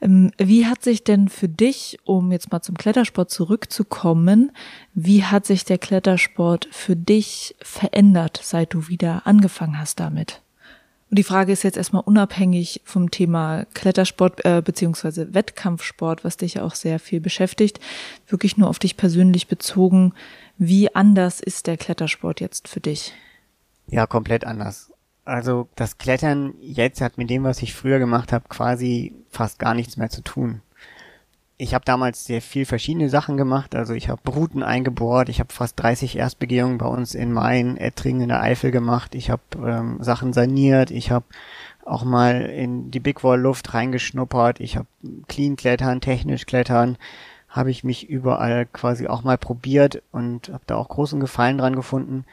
[0.00, 4.52] Ähm, wie hat sich denn für dich, um jetzt mal zum Klettersport zurückzukommen,
[4.94, 10.42] wie hat sich der Klettersport für dich verändert, seit du wieder angefangen hast damit?
[11.08, 16.54] Und die Frage ist jetzt erstmal unabhängig vom Thema Klettersport äh, beziehungsweise Wettkampfsport, was dich
[16.54, 17.78] ja auch sehr viel beschäftigt,
[18.26, 20.14] wirklich nur auf dich persönlich bezogen.
[20.58, 23.12] Wie anders ist der Klettersport jetzt für dich?
[23.86, 24.90] Ja, komplett anders.
[25.26, 29.74] Also das Klettern jetzt hat mit dem, was ich früher gemacht habe, quasi fast gar
[29.74, 30.62] nichts mehr zu tun.
[31.58, 33.74] Ich habe damals sehr viel verschiedene Sachen gemacht.
[33.74, 38.20] Also ich habe Routen eingebohrt, ich habe fast 30 Erstbegehungen bei uns in Main, Ettringen
[38.20, 41.24] in der Eifel gemacht, ich habe ähm, Sachen saniert, ich habe
[41.84, 44.86] auch mal in die Big Wall Luft reingeschnuppert, ich habe
[45.26, 46.98] Clean Klettern, technisch Klettern,
[47.48, 51.74] habe ich mich überall quasi auch mal probiert und habe da auch großen Gefallen dran
[51.74, 52.24] gefunden.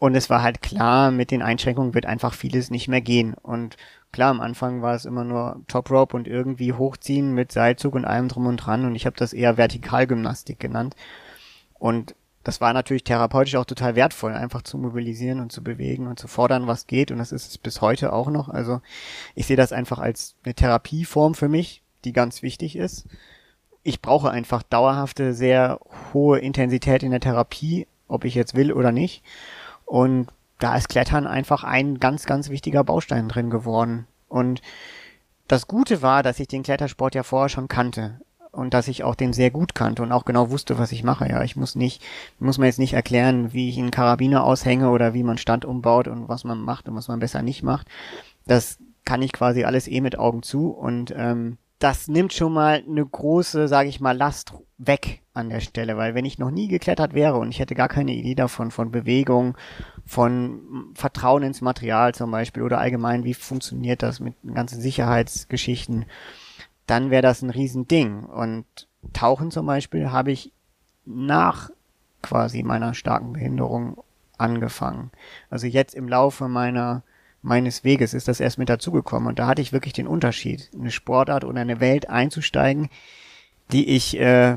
[0.00, 3.34] Und es war halt klar, mit den Einschränkungen wird einfach vieles nicht mehr gehen.
[3.34, 3.76] Und
[4.12, 8.06] klar, am Anfang war es immer nur Top Rope und irgendwie hochziehen mit Seilzug und
[8.06, 8.86] allem drum und dran.
[8.86, 10.96] Und ich habe das eher Vertikalgymnastik genannt.
[11.78, 16.18] Und das war natürlich therapeutisch auch total wertvoll, einfach zu mobilisieren und zu bewegen und
[16.18, 17.10] zu fordern, was geht.
[17.10, 18.48] Und das ist es bis heute auch noch.
[18.48, 18.80] Also
[19.34, 23.06] ich sehe das einfach als eine Therapieform für mich, die ganz wichtig ist.
[23.82, 25.78] Ich brauche einfach dauerhafte, sehr
[26.14, 29.22] hohe Intensität in der Therapie, ob ich jetzt will oder nicht.
[29.90, 30.28] Und
[30.60, 34.06] da ist Klettern einfach ein ganz, ganz wichtiger Baustein drin geworden.
[34.28, 34.62] Und
[35.48, 38.20] das Gute war, dass ich den Klettersport ja vorher schon kannte
[38.52, 41.28] und dass ich auch den sehr gut kannte und auch genau wusste, was ich mache.
[41.28, 42.04] Ja, ich muss nicht,
[42.38, 46.06] muss mir jetzt nicht erklären, wie ich einen Karabiner aushänge oder wie man Stand umbaut
[46.06, 47.88] und was man macht und was man besser nicht macht.
[48.46, 52.84] Das kann ich quasi alles eh mit Augen zu und ähm, das nimmt schon mal
[52.86, 56.68] eine große, sage ich mal, Last weg an der Stelle, weil wenn ich noch nie
[56.68, 59.56] geklettert wäre und ich hätte gar keine Idee davon, von Bewegung,
[60.04, 66.04] von Vertrauen ins Material zum Beispiel oder allgemein, wie funktioniert das mit ganzen Sicherheitsgeschichten,
[66.86, 68.24] dann wäre das ein Riesending.
[68.24, 68.66] Und
[69.14, 70.52] Tauchen zum Beispiel habe ich
[71.06, 71.70] nach
[72.22, 74.02] quasi meiner starken Behinderung
[74.36, 75.12] angefangen.
[75.48, 77.02] Also jetzt im Laufe meiner
[77.42, 80.90] meines Weges ist das erst mit dazugekommen und da hatte ich wirklich den Unterschied, eine
[80.90, 82.90] Sportart oder eine Welt einzusteigen,
[83.72, 84.56] die ich äh,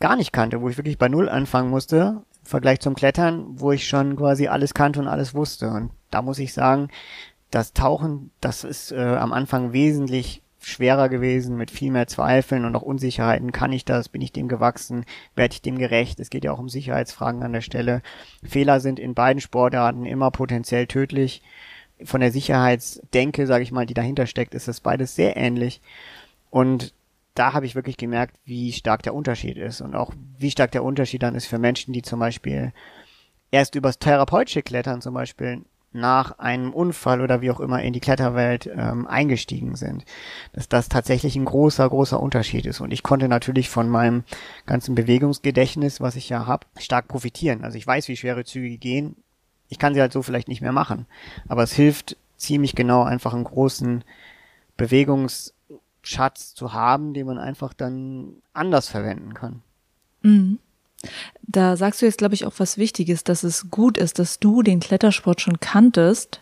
[0.00, 3.72] gar nicht kannte, wo ich wirklich bei Null anfangen musste, im Vergleich zum Klettern, wo
[3.72, 5.70] ich schon quasi alles kannte und alles wusste.
[5.70, 6.88] Und da muss ich sagen,
[7.50, 12.74] das Tauchen, das ist äh, am Anfang wesentlich schwerer gewesen, mit viel mehr Zweifeln und
[12.74, 13.52] auch Unsicherheiten.
[13.52, 14.08] Kann ich das?
[14.08, 15.04] Bin ich dem gewachsen?
[15.34, 16.20] Werde ich dem gerecht?
[16.20, 18.02] Es geht ja auch um Sicherheitsfragen an der Stelle.
[18.42, 21.42] Fehler sind in beiden Sportarten immer potenziell tödlich.
[22.04, 25.80] Von der Sicherheitsdenke, sage ich mal, die dahinter steckt, ist das beides sehr ähnlich.
[26.50, 26.94] Und
[27.34, 30.84] da habe ich wirklich gemerkt, wie stark der Unterschied ist und auch wie stark der
[30.84, 32.72] Unterschied dann ist für Menschen, die zum Beispiel
[33.50, 38.00] erst übers therapeutische Klettern zum Beispiel nach einem Unfall oder wie auch immer in die
[38.00, 40.04] Kletterwelt ähm, eingestiegen sind.
[40.52, 42.80] Dass das tatsächlich ein großer, großer Unterschied ist.
[42.80, 44.24] Und ich konnte natürlich von meinem
[44.66, 47.64] ganzen Bewegungsgedächtnis, was ich ja habe, stark profitieren.
[47.64, 49.16] Also ich weiß, wie schwere Züge gehen.
[49.68, 51.06] Ich kann sie halt so vielleicht nicht mehr machen.
[51.48, 54.04] Aber es hilft ziemlich genau, einfach einen großen
[54.78, 55.52] Bewegungs-
[56.02, 59.62] Schatz zu haben, den man einfach dann anders verwenden kann.
[60.22, 60.58] Mhm.
[61.42, 64.62] Da sagst du jetzt, glaube ich, auch was Wichtiges, dass es gut ist, dass du
[64.62, 66.40] den Klettersport schon kanntest.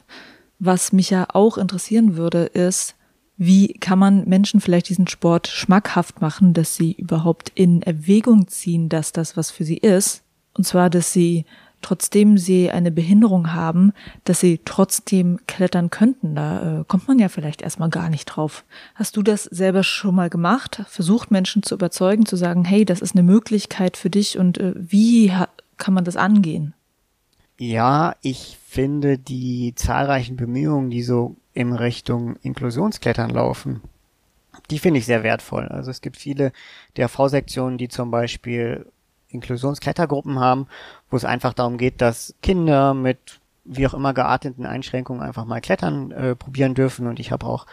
[0.59, 2.95] Was mich ja auch interessieren würde, ist,
[3.37, 8.89] Wie kann man Menschen vielleicht diesen Sport schmackhaft machen, dass sie überhaupt in Erwägung ziehen,
[8.89, 10.23] dass das was für sie ist?
[10.55, 11.45] Und zwar, dass sie
[11.83, 13.93] trotzdem sie eine Behinderung haben,
[14.25, 16.35] dass sie trotzdem klettern könnten.
[16.35, 18.65] Da äh, kommt man ja vielleicht erstmal gar nicht drauf.
[18.95, 20.83] Hast du das selber schon mal gemacht?
[20.89, 24.73] Versucht Menschen zu überzeugen, zu sagen, hey, das ist eine Möglichkeit für dich und äh,
[24.77, 25.33] wie
[25.77, 26.75] kann man das angehen?
[27.59, 33.81] Ja, ich finde die zahlreichen Bemühungen, die so in Richtung Inklusionsklettern laufen,
[34.71, 35.67] die finde ich sehr wertvoll.
[35.69, 36.53] Also es gibt viele
[36.97, 38.87] DRV-Sektionen, die zum Beispiel
[39.37, 40.66] Inklusionsklettergruppen haben,
[41.11, 45.61] wo es einfach darum geht, dass Kinder mit wie auch immer gearteten Einschränkungen einfach mal
[45.61, 47.07] klettern äh, probieren dürfen.
[47.07, 47.66] Und ich habe auch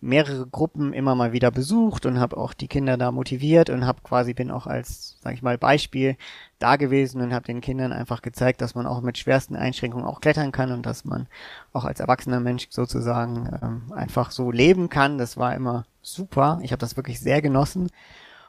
[0.00, 4.00] mehrere Gruppen immer mal wieder besucht und habe auch die Kinder da motiviert und habe
[4.02, 6.16] quasi bin auch als, sag ich mal, Beispiel
[6.58, 10.20] da gewesen und habe den Kindern einfach gezeigt, dass man auch mit schwersten Einschränkungen auch
[10.20, 11.26] klettern kann und dass man
[11.72, 15.18] auch als erwachsener Mensch sozusagen ähm, einfach so leben kann.
[15.18, 16.60] Das war immer super.
[16.62, 17.90] Ich habe das wirklich sehr genossen.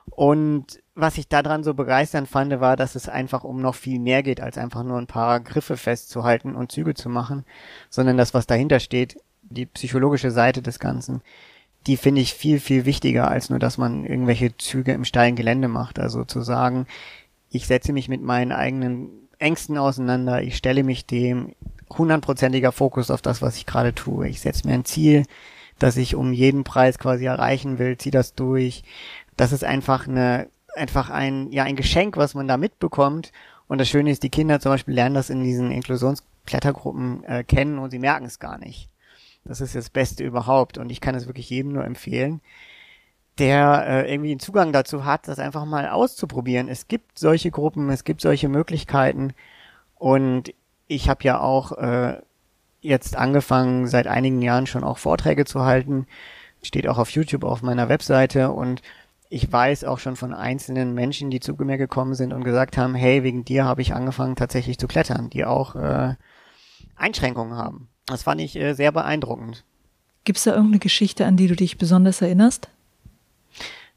[0.10, 4.23] Und was ich daran so begeisternd fand, war, dass es einfach um noch viel mehr
[4.23, 7.43] geht, als einfach nur ein paar Griffe festzuhalten und Züge zu machen,
[7.89, 11.21] sondern das, was dahinter steht, die psychologische Seite des Ganzen,
[11.87, 15.67] die finde ich viel, viel wichtiger, als nur, dass man irgendwelche Züge im steilen Gelände
[15.67, 15.99] macht.
[15.99, 16.85] Also zu sagen,
[17.49, 19.09] ich setze mich mit meinen eigenen
[19.39, 21.55] Ängsten auseinander, ich stelle mich dem
[21.89, 24.27] hundertprozentiger Fokus auf das, was ich gerade tue.
[24.27, 25.25] Ich setze mir ein Ziel,
[25.79, 28.83] das ich um jeden Preis quasi erreichen will, ziehe das durch.
[29.35, 33.31] Das ist einfach eine, einfach ein, ja, ein Geschenk, was man da mitbekommt.
[33.67, 37.79] Und das Schöne ist, die Kinder zum Beispiel lernen das in diesen Inklusionsklettergruppen äh, kennen
[37.79, 38.89] und sie merken es gar nicht.
[39.45, 42.41] Das ist das Beste überhaupt und ich kann es wirklich jedem nur empfehlen,
[43.38, 46.67] der äh, irgendwie einen Zugang dazu hat, das einfach mal auszuprobieren.
[46.67, 49.34] Es gibt solche Gruppen, es gibt solche Möglichkeiten
[49.95, 50.53] und
[50.88, 52.21] ich habe ja auch äh,
[52.81, 56.07] jetzt angefangen, seit einigen Jahren schon auch Vorträge zu halten.
[56.62, 58.81] Steht auch auf YouTube auf meiner Webseite und
[59.32, 62.94] ich weiß auch schon von einzelnen Menschen, die zu mir gekommen sind und gesagt haben,
[62.94, 66.15] hey, wegen dir habe ich angefangen tatsächlich zu klettern, die auch äh,
[66.98, 67.88] Einschränkungen haben.
[68.08, 69.63] Das fand ich äh, sehr beeindruckend.
[70.26, 72.67] Gibt es da irgendeine Geschichte, an die du dich besonders erinnerst?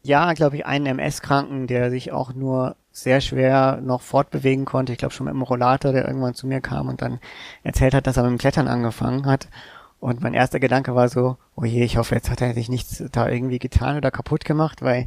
[0.05, 4.93] Ja, glaube ich, einen MS-Kranken, der sich auch nur sehr schwer noch fortbewegen konnte.
[4.93, 7.19] Ich glaube schon mit dem Rollator, der irgendwann zu mir kam und dann
[7.65, 9.49] erzählt hat, dass er mit dem Klettern angefangen hat.
[10.05, 13.03] Und mein erster Gedanke war so, oh je, ich hoffe, jetzt hat er sich nichts
[13.11, 15.07] da irgendwie getan oder kaputt gemacht, weil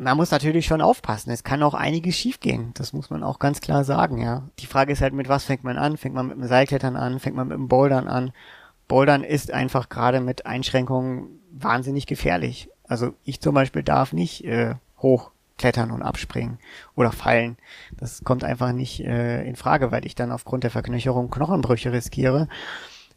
[0.00, 1.32] man muss natürlich schon aufpassen.
[1.32, 2.70] Es kann auch einiges schiefgehen.
[2.74, 4.44] Das muss man auch ganz klar sagen, ja.
[4.60, 5.96] Die Frage ist halt, mit was fängt man an?
[5.96, 7.18] Fängt man mit dem Seilklettern an?
[7.18, 8.30] Fängt man mit dem Bouldern an?
[8.86, 12.70] Bouldern ist einfach gerade mit Einschränkungen wahnsinnig gefährlich.
[12.86, 16.58] Also ich zum Beispiel darf nicht äh, hochklettern und abspringen
[16.94, 17.56] oder fallen.
[17.98, 22.46] Das kommt einfach nicht äh, in Frage, weil ich dann aufgrund der Verknöcherung Knochenbrüche riskiere.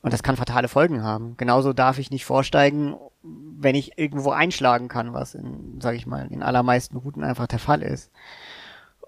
[0.07, 1.35] Und das kann fatale Folgen haben.
[1.35, 6.25] Genauso darf ich nicht vorsteigen, wenn ich irgendwo einschlagen kann, was in, sag ich mal,
[6.31, 8.09] in allermeisten Routen einfach der Fall ist.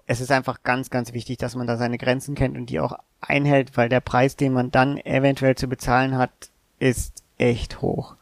[0.04, 2.98] Es ist einfach ganz, ganz wichtig, dass man da seine Grenzen kennt und die auch
[3.22, 8.16] einhält, weil der Preis, den man dann eventuell zu bezahlen hat, ist echt hoch.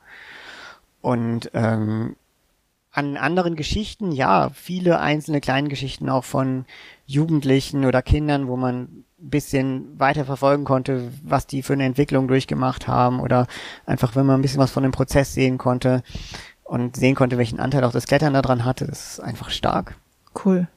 [1.01, 2.15] Und ähm,
[2.93, 6.65] an anderen Geschichten, ja, viele einzelne kleine Geschichten auch von
[7.07, 12.87] Jugendlichen oder Kindern, wo man bisschen weiter verfolgen konnte, was die für eine Entwicklung durchgemacht
[12.87, 13.47] haben oder
[13.85, 16.03] einfach, wenn man ein bisschen was von dem Prozess sehen konnte
[16.65, 19.97] und sehen konnte, welchen Anteil auch das Klettern daran hatte, das ist einfach stark.
[20.45, 20.69] Cool.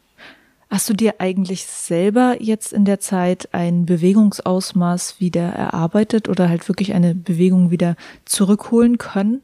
[0.70, 6.68] Hast du dir eigentlich selber jetzt in der Zeit ein Bewegungsausmaß wieder erarbeitet oder halt
[6.70, 9.42] wirklich eine Bewegung wieder zurückholen können?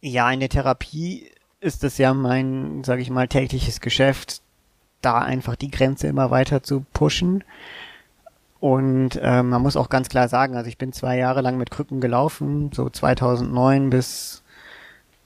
[0.00, 4.42] Ja, in der Therapie ist es ja mein, sage ich mal, tägliches Geschäft,
[5.02, 7.44] da einfach die Grenze immer weiter zu pushen.
[8.60, 11.70] Und äh, man muss auch ganz klar sagen, also ich bin zwei Jahre lang mit
[11.70, 14.42] Krücken gelaufen, so 2009 bis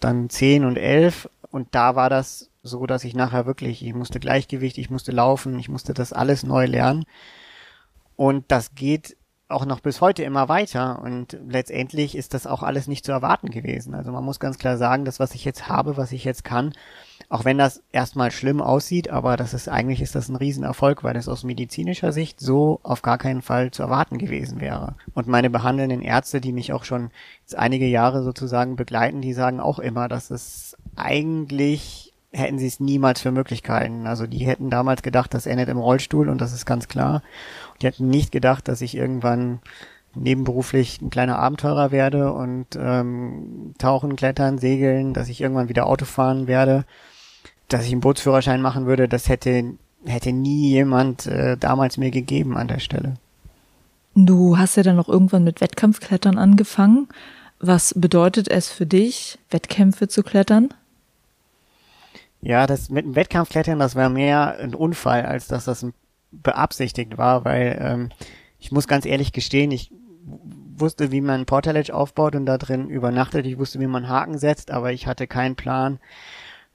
[0.00, 1.28] dann 10 und 11.
[1.50, 5.58] Und da war das so, dass ich nachher wirklich, ich musste Gleichgewicht, ich musste laufen,
[5.58, 7.04] ich musste das alles neu lernen.
[8.16, 9.16] Und das geht
[9.50, 13.50] auch noch bis heute immer weiter und letztendlich ist das auch alles nicht zu erwarten
[13.50, 13.94] gewesen.
[13.94, 16.72] Also man muss ganz klar sagen, das, was ich jetzt habe, was ich jetzt kann,
[17.28, 21.14] auch wenn das erstmal schlimm aussieht, aber das ist eigentlich ist das ein Riesenerfolg, weil
[21.14, 24.96] das aus medizinischer Sicht so auf gar keinen Fall zu erwarten gewesen wäre.
[25.14, 27.10] Und meine behandelnden Ärzte, die mich auch schon
[27.42, 32.80] jetzt einige Jahre sozusagen begleiten, die sagen auch immer, dass es eigentlich hätten sie es
[32.80, 34.06] niemals für Möglichkeiten.
[34.06, 37.22] Also die hätten damals gedacht, das endet im Rollstuhl und das ist ganz klar.
[37.80, 39.60] Die hätten nicht gedacht, dass ich irgendwann
[40.14, 46.04] nebenberuflich ein kleiner Abenteurer werde und ähm, tauchen, klettern, segeln, dass ich irgendwann wieder Auto
[46.04, 46.84] fahren werde,
[47.68, 49.74] dass ich einen Bootsführerschein machen würde, das hätte
[50.06, 53.14] hätte nie jemand äh, damals mir gegeben an der Stelle.
[54.14, 57.08] Du hast ja dann noch irgendwann mit Wettkampfklettern angefangen.
[57.60, 60.72] Was bedeutet es für dich, Wettkämpfe zu klettern?
[62.40, 65.86] Ja, das mit dem Wettkampfklettern, das war mehr ein Unfall, als dass das
[66.32, 68.08] beabsichtigt war, weil ähm,
[68.58, 69.92] ich muss ganz ehrlich gestehen, ich
[70.80, 73.46] wusste, wie man Portaledge aufbaut und da drin übernachtet.
[73.46, 75.98] Ich wusste, wie man Haken setzt, aber ich hatte keinen Plan,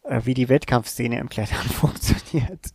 [0.03, 2.71] äh, wie die Wettkampfszene im Klettern funktioniert.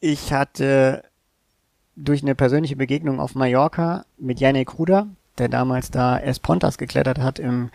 [0.00, 1.02] ich hatte
[1.96, 7.38] durch eine persönliche Begegnung auf Mallorca mit Janek Ruder, der damals da Espontas geklettert hat
[7.38, 7.70] im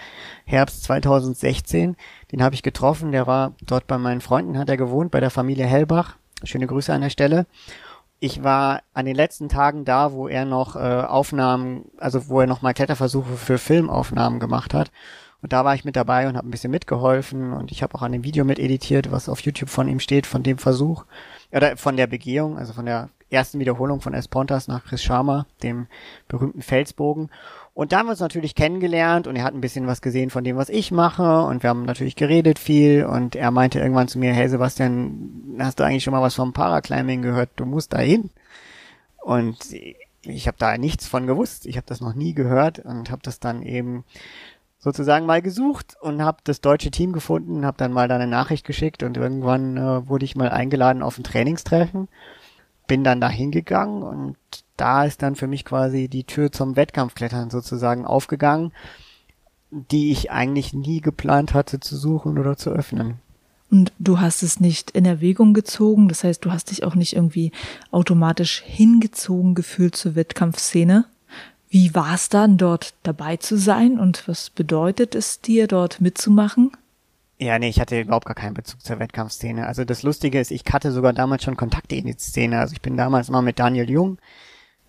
[0.46, 1.96] Herbst 2016.
[2.32, 5.30] Den habe ich getroffen, der war dort bei meinen Freunden, hat er gewohnt, bei der
[5.30, 6.18] Familie Hellbach.
[6.44, 7.46] Schöne Grüße an der Stelle.
[8.20, 12.48] Ich war an den letzten Tagen da, wo er noch äh, Aufnahmen, also wo er
[12.48, 14.92] noch mal Kletterversuche für Filmaufnahmen gemacht hat.
[15.42, 18.04] Und da war ich mit dabei und habe ein bisschen mitgeholfen und ich habe auch
[18.04, 21.06] an dem Video mit editiert, was auf YouTube von ihm steht, von dem Versuch
[21.52, 25.88] oder von der Begehung, also von der ersten Wiederholung von Espontas nach Chris Sharma, dem
[26.28, 27.32] berühmten Felsbogen.
[27.82, 30.44] Und da haben wir uns natürlich kennengelernt und er hat ein bisschen was gesehen von
[30.44, 34.20] dem, was ich mache und wir haben natürlich geredet viel und er meinte irgendwann zu
[34.20, 37.50] mir, hey Sebastian, hast du eigentlich schon mal was vom Paraclimbing gehört?
[37.56, 38.30] Du musst da hin.
[39.20, 39.58] Und
[40.22, 41.66] ich habe da nichts von gewusst.
[41.66, 44.04] Ich habe das noch nie gehört und habe das dann eben
[44.78, 48.64] sozusagen mal gesucht und habe das deutsche Team gefunden, habe dann mal da eine Nachricht
[48.64, 52.10] geschickt und irgendwann äh, wurde ich mal eingeladen auf ein Trainingstreffen
[52.92, 54.36] bin dann da hingegangen und
[54.82, 58.74] da ist dann für mich quasi die Tür zum Wettkampfklettern sozusagen aufgegangen,
[59.70, 63.20] die ich eigentlich nie geplant hatte zu suchen oder zu öffnen.
[63.70, 67.16] Und du hast es nicht in Erwägung gezogen, das heißt, du hast dich auch nicht
[67.16, 67.52] irgendwie
[67.92, 71.06] automatisch hingezogen gefühlt zur Wettkampfszene.
[71.70, 76.72] Wie war es dann, dort dabei zu sein und was bedeutet es dir, dort mitzumachen?
[77.38, 79.68] Ja, nee, ich hatte überhaupt gar keinen Bezug zur Wettkampfszene.
[79.68, 82.60] Also das Lustige ist, ich hatte sogar damals schon Kontakte in die Szene.
[82.60, 84.18] Also ich bin damals mal mit Daniel Jung,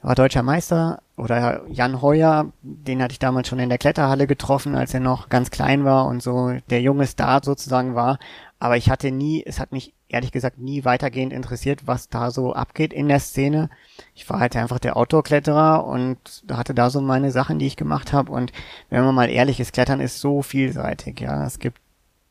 [0.02, 4.74] war deutscher Meister, oder Jan Heuer, den hatte ich damals schon in der Kletterhalle getroffen,
[4.74, 8.18] als er noch ganz klein war und so der junge Star sozusagen war.
[8.58, 12.52] Aber ich hatte nie, es hat mich ehrlich gesagt nie weitergehend interessiert, was da so
[12.52, 13.70] abgeht in der Szene.
[14.14, 16.18] Ich war halt einfach der Outdoor-Kletterer und
[16.50, 18.32] hatte da so meine Sachen, die ich gemacht habe.
[18.32, 18.52] Und
[18.90, 21.20] wenn man mal ehrlich ist, Klettern ist so vielseitig.
[21.20, 21.78] Ja, es gibt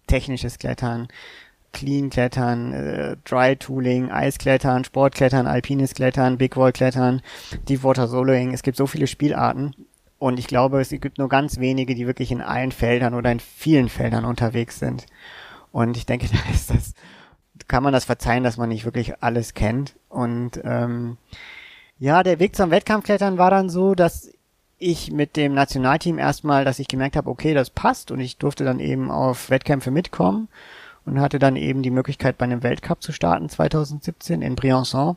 [0.08, 1.08] technisches Klettern,
[1.74, 7.22] Clean-Klettern, äh, Dry-Tooling, Eisklettern, Sportklettern, alpines Klettern, Big Wall-Klettern,
[7.68, 8.54] Deepwater Soloing.
[8.54, 9.76] Es gibt so viele Spielarten.
[10.20, 13.40] Und ich glaube, es gibt nur ganz wenige, die wirklich in allen Feldern oder in
[13.40, 15.06] vielen Feldern unterwegs sind.
[15.72, 16.94] Und ich denke, da ist das,
[17.68, 19.96] kann man das verzeihen, dass man nicht wirklich alles kennt.
[20.10, 21.18] Und ähm,
[21.98, 24.32] ja, der Weg zum Wettkampfklettern war dann so, dass
[24.78, 28.66] ich mit dem Nationalteam erstmal, dass ich gemerkt habe, okay, das passt und ich durfte
[28.66, 30.50] dann eben auf Wettkämpfe mitkommen
[31.06, 35.16] und hatte dann eben die Möglichkeit bei einem Weltcup zu starten 2017 in Briançon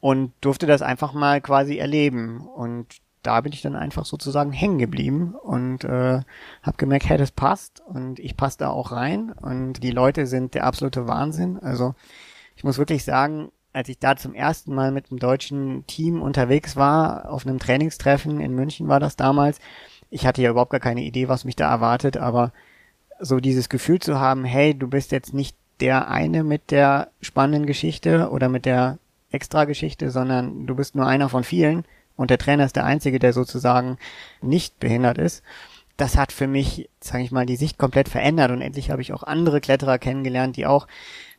[0.00, 2.86] und durfte das einfach mal quasi erleben und
[3.26, 6.20] da bin ich dann einfach sozusagen hängen geblieben und äh,
[6.62, 10.54] habe gemerkt, hey, das passt und ich passe da auch rein und die Leute sind
[10.54, 11.58] der absolute Wahnsinn.
[11.58, 11.94] Also
[12.54, 16.76] ich muss wirklich sagen, als ich da zum ersten Mal mit dem deutschen Team unterwegs
[16.76, 19.58] war, auf einem Trainingstreffen in München war das damals,
[20.08, 22.52] ich hatte ja überhaupt gar keine Idee, was mich da erwartet, aber
[23.20, 27.66] so dieses Gefühl zu haben, hey, du bist jetzt nicht der eine mit der spannenden
[27.66, 28.98] Geschichte oder mit der
[29.30, 31.84] Extra-Geschichte, sondern du bist nur einer von vielen
[32.16, 33.98] und der Trainer ist der einzige, der sozusagen
[34.40, 35.42] nicht behindert ist.
[35.96, 39.12] Das hat für mich, sage ich mal, die Sicht komplett verändert und endlich habe ich
[39.12, 40.86] auch andere Kletterer kennengelernt, die auch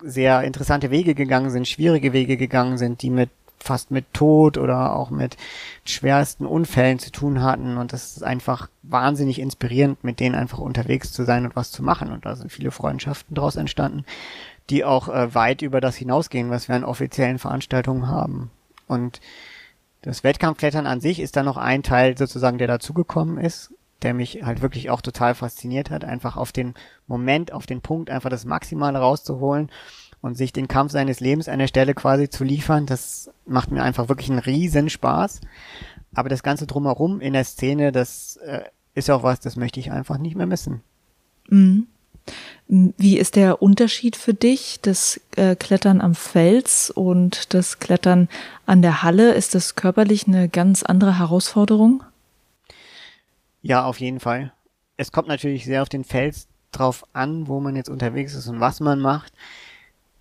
[0.01, 4.95] sehr interessante Wege gegangen sind, schwierige Wege gegangen sind, die mit fast mit Tod oder
[4.95, 5.37] auch mit
[5.85, 7.77] schwersten Unfällen zu tun hatten.
[7.77, 11.83] Und das ist einfach wahnsinnig inspirierend, mit denen einfach unterwegs zu sein und was zu
[11.83, 12.11] machen.
[12.11, 14.05] Und da sind viele Freundschaften daraus entstanden,
[14.69, 18.51] die auch äh, weit über das hinausgehen, was wir an offiziellen Veranstaltungen haben.
[18.87, 19.19] Und
[20.01, 24.43] das Wettkampfklettern an sich ist dann noch ein Teil sozusagen, der dazugekommen ist der mich
[24.43, 26.75] halt wirklich auch total fasziniert hat, einfach auf den
[27.07, 29.71] Moment, auf den Punkt, einfach das Maximale rauszuholen
[30.21, 33.83] und sich den Kampf seines Lebens an der Stelle quasi zu liefern, das macht mir
[33.83, 35.41] einfach wirklich einen riesen Spaß.
[36.13, 38.61] Aber das Ganze drumherum in der Szene, das äh,
[38.95, 40.81] ist auch was, das möchte ich einfach nicht mehr missen.
[41.49, 41.87] Mhm.
[42.67, 48.27] Wie ist der Unterschied für dich, das äh, Klettern am Fels und das Klettern
[48.65, 49.33] an der Halle?
[49.33, 52.03] Ist das körperlich eine ganz andere Herausforderung?
[53.61, 54.51] Ja, auf jeden Fall.
[54.97, 58.59] Es kommt natürlich sehr auf den Fels drauf an, wo man jetzt unterwegs ist und
[58.59, 59.31] was man macht.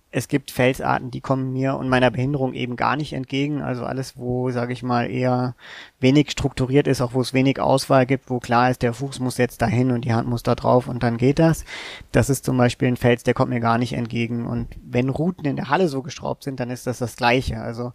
[0.09, 3.61] Es gibt Felsarten, die kommen mir und meiner Behinderung eben gar nicht entgegen.
[3.61, 5.55] Also alles, wo, sage ich mal, eher
[5.99, 9.37] wenig strukturiert ist, auch wo es wenig Auswahl gibt, wo klar ist, der Fuß muss
[9.37, 11.65] jetzt dahin und die Hand muss da drauf und dann geht das.
[12.13, 14.47] Das ist zum Beispiel ein Fels, der kommt mir gar nicht entgegen.
[14.47, 17.59] Und wenn Routen in der Halle so geschraubt sind, dann ist das das Gleiche.
[17.59, 17.91] Also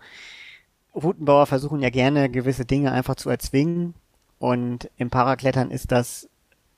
[0.95, 3.95] Routenbauer versuchen ja gerne gewisse Dinge einfach zu erzwingen
[4.39, 6.29] Und im Paraklettern ist das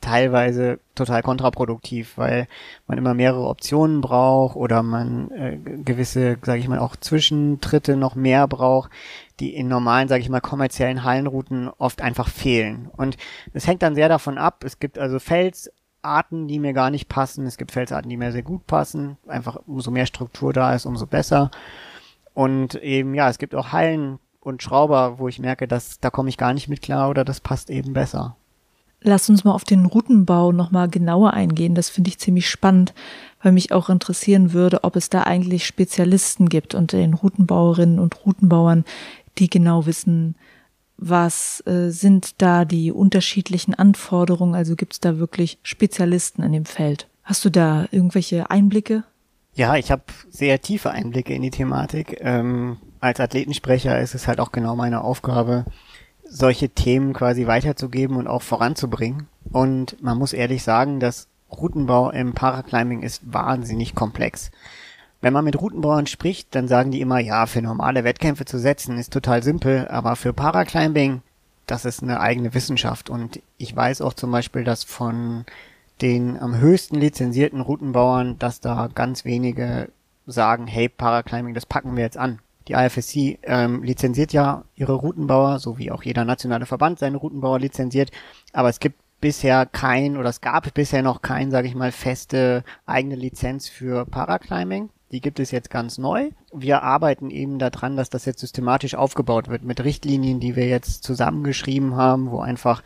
[0.04, 2.46] teilweise total kontraproduktiv, weil
[2.86, 8.14] man immer mehrere Optionen braucht oder man äh, gewisse, sage ich mal, auch Zwischentritte noch
[8.14, 8.90] mehr braucht,
[9.40, 12.90] die in normalen, sage ich mal, kommerziellen Hallenrouten oft einfach fehlen.
[12.94, 13.16] Und
[13.54, 14.62] es hängt dann sehr davon ab.
[14.62, 17.46] Es gibt also Felsarten, die mir gar nicht passen.
[17.46, 19.16] Es gibt Felsarten, die mir sehr gut passen.
[19.26, 21.50] Einfach umso mehr Struktur da ist, umso besser.
[22.34, 26.28] Und eben, ja, es gibt auch Hallen und Schrauber, wo ich merke, dass da komme
[26.28, 28.36] ich gar nicht mit klar oder das passt eben besser.
[29.06, 31.74] Lass uns mal auf den Routenbau nochmal genauer eingehen.
[31.74, 32.94] Das finde ich ziemlich spannend,
[33.42, 38.24] weil mich auch interessieren würde, ob es da eigentlich Spezialisten gibt unter den Routenbauerinnen und
[38.24, 38.86] Routenbauern,
[39.36, 40.36] die genau wissen,
[40.96, 44.54] was äh, sind da die unterschiedlichen Anforderungen?
[44.54, 47.06] Also gibt es da wirklich Spezialisten in dem Feld?
[47.24, 49.04] Hast du da irgendwelche Einblicke?
[49.54, 52.16] Ja, ich habe sehr tiefe Einblicke in die Thematik.
[52.20, 55.66] Ähm, als Athletensprecher ist es halt auch genau meine Aufgabe,
[56.28, 59.28] solche Themen quasi weiterzugeben und auch voranzubringen.
[59.52, 64.50] Und man muss ehrlich sagen, dass Routenbau im Paraclimbing ist wahnsinnig komplex.
[65.20, 68.98] Wenn man mit Routenbauern spricht, dann sagen die immer, ja, für normale Wettkämpfe zu setzen
[68.98, 71.22] ist total simpel, aber für Paraclimbing,
[71.66, 73.08] das ist eine eigene Wissenschaft.
[73.08, 75.46] Und ich weiß auch zum Beispiel, dass von
[76.02, 79.88] den am höchsten lizenzierten Routenbauern, dass da ganz wenige
[80.26, 82.40] sagen, hey, Paraclimbing, das packen wir jetzt an.
[82.68, 87.58] Die IFSC ähm, lizenziert ja ihre Routenbauer, so wie auch jeder nationale Verband seine Routenbauer
[87.58, 88.10] lizenziert.
[88.52, 92.64] Aber es gibt bisher kein oder es gab bisher noch kein, sage ich mal, feste
[92.86, 94.90] eigene Lizenz für Paraclimbing.
[95.12, 96.30] Die gibt es jetzt ganz neu.
[96.52, 101.04] Wir arbeiten eben daran, dass das jetzt systematisch aufgebaut wird mit Richtlinien, die wir jetzt
[101.04, 102.82] zusammengeschrieben haben, wo einfach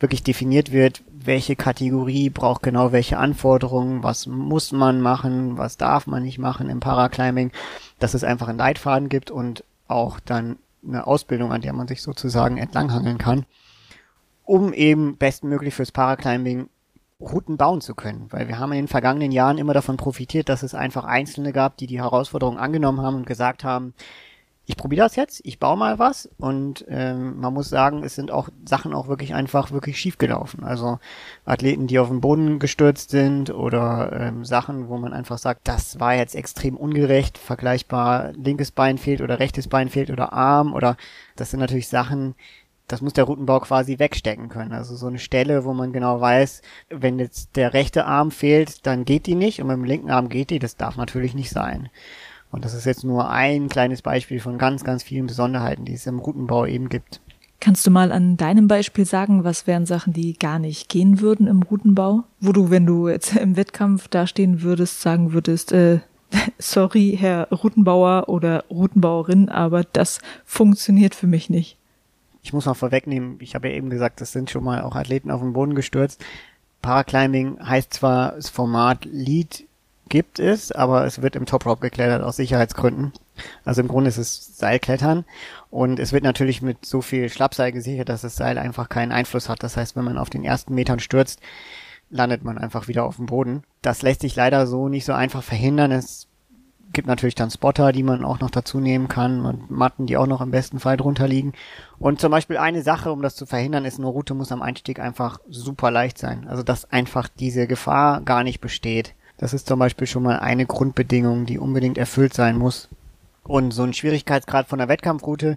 [0.00, 6.06] wirklich definiert wird, welche Kategorie braucht genau welche Anforderungen, was muss man machen, was darf
[6.06, 7.50] man nicht machen im Paraclimbing,
[7.98, 12.02] dass es einfach einen Leitfaden gibt und auch dann eine Ausbildung, an der man sich
[12.02, 13.44] sozusagen entlanghangeln kann,
[14.44, 16.68] um eben bestmöglich fürs Paraclimbing
[17.20, 18.28] Routen bauen zu können.
[18.30, 21.76] Weil wir haben in den vergangenen Jahren immer davon profitiert, dass es einfach Einzelne gab,
[21.76, 23.92] die die Herausforderung angenommen haben und gesagt haben,
[24.68, 28.30] ich probiere das jetzt, ich baue mal was und ähm, man muss sagen, es sind
[28.30, 30.62] auch Sachen auch wirklich einfach wirklich schief gelaufen.
[30.62, 30.98] Also
[31.46, 36.00] Athleten, die auf den Boden gestürzt sind oder ähm, Sachen, wo man einfach sagt, das
[36.00, 40.98] war jetzt extrem ungerecht, vergleichbar linkes Bein fehlt oder rechtes Bein fehlt oder Arm oder
[41.34, 42.34] das sind natürlich Sachen,
[42.88, 44.72] das muss der Routenbau quasi wegstecken können.
[44.72, 46.60] Also so eine Stelle, wo man genau weiß,
[46.90, 50.28] wenn jetzt der rechte Arm fehlt, dann geht die nicht und mit dem linken Arm
[50.28, 51.88] geht die, das darf natürlich nicht sein.
[52.50, 56.06] Und das ist jetzt nur ein kleines Beispiel von ganz, ganz vielen Besonderheiten, die es
[56.06, 57.20] im Routenbau eben gibt.
[57.60, 61.48] Kannst du mal an deinem Beispiel sagen, was wären Sachen, die gar nicht gehen würden
[61.48, 62.22] im Routenbau?
[62.40, 65.98] Wo du, wenn du jetzt im Wettkampf dastehen würdest, sagen würdest, äh,
[66.58, 71.76] sorry, Herr Routenbauer oder Routenbauerin, aber das funktioniert für mich nicht.
[72.42, 75.30] Ich muss mal vorwegnehmen, ich habe ja eben gesagt, das sind schon mal auch Athleten
[75.30, 76.24] auf den Boden gestürzt.
[76.80, 79.67] Paraclimbing heißt zwar das Format Lead
[80.08, 83.12] gibt es, aber es wird im Top Rope geklettert aus Sicherheitsgründen.
[83.64, 85.24] Also im Grunde ist es Seilklettern
[85.70, 89.48] und es wird natürlich mit so viel Schlappseil gesichert, dass das Seil einfach keinen Einfluss
[89.48, 89.62] hat.
[89.62, 91.40] Das heißt, wenn man auf den ersten Metern stürzt,
[92.10, 93.62] landet man einfach wieder auf dem Boden.
[93.82, 95.92] Das lässt sich leider so nicht so einfach verhindern.
[95.92, 96.28] Es
[96.92, 100.26] gibt natürlich dann Spotter, die man auch noch dazu nehmen kann und Matten, die auch
[100.26, 101.52] noch im besten Fall drunter liegen.
[101.98, 104.98] Und zum Beispiel eine Sache, um das zu verhindern, ist, eine Route muss am Einstieg
[104.98, 106.48] einfach super leicht sein.
[106.48, 109.14] Also dass einfach diese Gefahr gar nicht besteht.
[109.38, 112.88] Das ist zum Beispiel schon mal eine Grundbedingung, die unbedingt erfüllt sein muss.
[113.44, 115.56] Und so ein Schwierigkeitsgrad von der Wettkampfroute,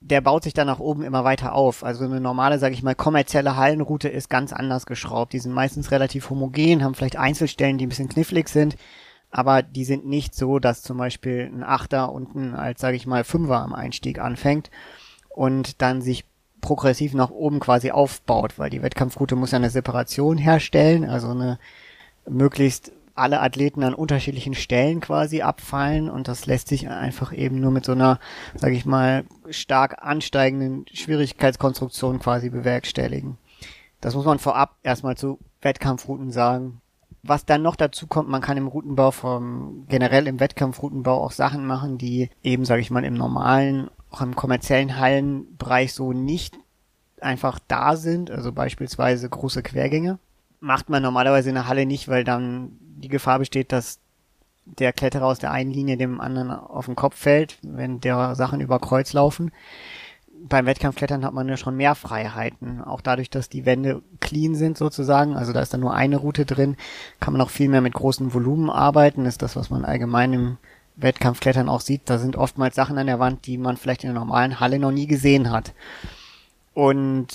[0.00, 1.84] der baut sich dann nach oben immer weiter auf.
[1.84, 5.32] Also eine normale, sage ich mal, kommerzielle Hallenroute ist ganz anders geschraubt.
[5.32, 8.76] Die sind meistens relativ homogen, haben vielleicht Einzelstellen, die ein bisschen knifflig sind,
[9.30, 13.24] aber die sind nicht so, dass zum Beispiel ein Achter unten als, sage ich mal,
[13.24, 14.70] Fünfer am Einstieg anfängt
[15.30, 16.24] und dann sich
[16.60, 21.58] progressiv nach oben quasi aufbaut, weil die Wettkampfroute muss ja eine Separation herstellen, also eine
[22.28, 27.72] möglichst alle Athleten an unterschiedlichen Stellen quasi abfallen und das lässt sich einfach eben nur
[27.72, 28.18] mit so einer,
[28.54, 33.36] sage ich mal, stark ansteigenden Schwierigkeitskonstruktion quasi bewerkstelligen.
[34.00, 36.80] Das muss man vorab erstmal zu Wettkampfrouten sagen.
[37.24, 41.66] Was dann noch dazu kommt, man kann im Routenbau vom generell im Wettkampfroutenbau auch Sachen
[41.66, 46.56] machen, die eben, sage ich mal, im normalen, auch im kommerziellen Hallenbereich so nicht
[47.20, 50.20] einfach da sind, also beispielsweise große Quergänge
[50.60, 54.00] macht man normalerweise in der Halle nicht, weil dann die Gefahr besteht, dass
[54.64, 58.60] der Kletterer aus der einen Linie dem anderen auf den Kopf fällt, wenn der Sachen
[58.60, 59.50] über Kreuz laufen.
[60.40, 62.82] Beim Wettkampfklettern hat man ja schon mehr Freiheiten.
[62.82, 66.44] Auch dadurch, dass die Wände clean sind sozusagen, also da ist dann nur eine Route
[66.44, 66.76] drin,
[67.18, 69.24] kann man auch viel mehr mit großen Volumen arbeiten.
[69.24, 70.56] Das ist das, was man allgemein im
[70.96, 72.02] Wettkampfklettern auch sieht.
[72.04, 74.92] Da sind oftmals Sachen an der Wand, die man vielleicht in der normalen Halle noch
[74.92, 75.72] nie gesehen hat.
[76.74, 77.28] Und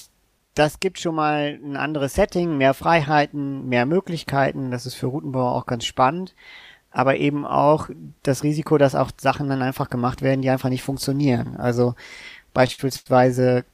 [0.55, 4.71] das gibt schon mal ein anderes Setting, mehr Freiheiten, mehr Möglichkeiten.
[4.71, 6.35] Das ist für Routenbauer auch ganz spannend.
[6.91, 7.89] Aber eben auch
[8.21, 11.55] das Risiko, dass auch Sachen dann einfach gemacht werden, die einfach nicht funktionieren.
[11.57, 11.95] Also
[12.53, 13.65] beispielsweise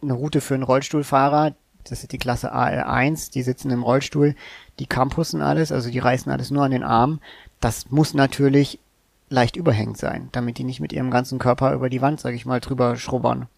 [0.00, 1.54] eine Route für einen Rollstuhlfahrer,
[1.84, 4.36] das ist die Klasse AL1, die sitzen im Rollstuhl,
[4.78, 7.20] die campussen alles, also die reißen alles nur an den Arm.
[7.60, 8.78] Das muss natürlich
[9.28, 12.46] leicht überhängend sein, damit die nicht mit ihrem ganzen Körper über die Wand, sag ich
[12.46, 13.48] mal, drüber schrubbern.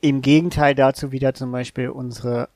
[0.00, 2.48] Im Gegenteil dazu wieder zum Beispiel unsere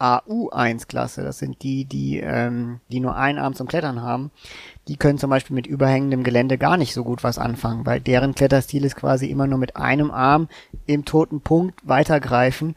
[0.00, 4.30] AU1-Klasse, das sind die, die, ähm, die nur einen Arm zum Klettern haben,
[4.88, 8.34] die können zum Beispiel mit überhängendem Gelände gar nicht so gut was anfangen, weil deren
[8.34, 10.48] Kletterstil ist quasi immer nur mit einem Arm
[10.86, 12.76] im toten Punkt weitergreifen.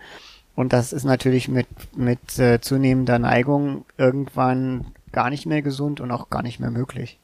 [0.56, 6.12] Und das ist natürlich mit, mit äh, zunehmender Neigung irgendwann gar nicht mehr gesund und
[6.12, 7.20] auch gar nicht mehr möglich.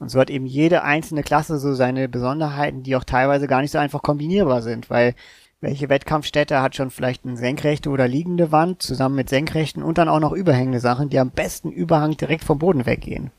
[0.00, 3.70] Und so hat eben jede einzelne Klasse so seine Besonderheiten, die auch teilweise gar nicht
[3.70, 5.14] so einfach kombinierbar sind, weil
[5.60, 10.08] welche Wettkampfstätte hat schon vielleicht eine senkrechte oder liegende Wand zusammen mit senkrechten und dann
[10.08, 13.30] auch noch überhängende Sachen, die am besten Überhang direkt vom Boden weggehen.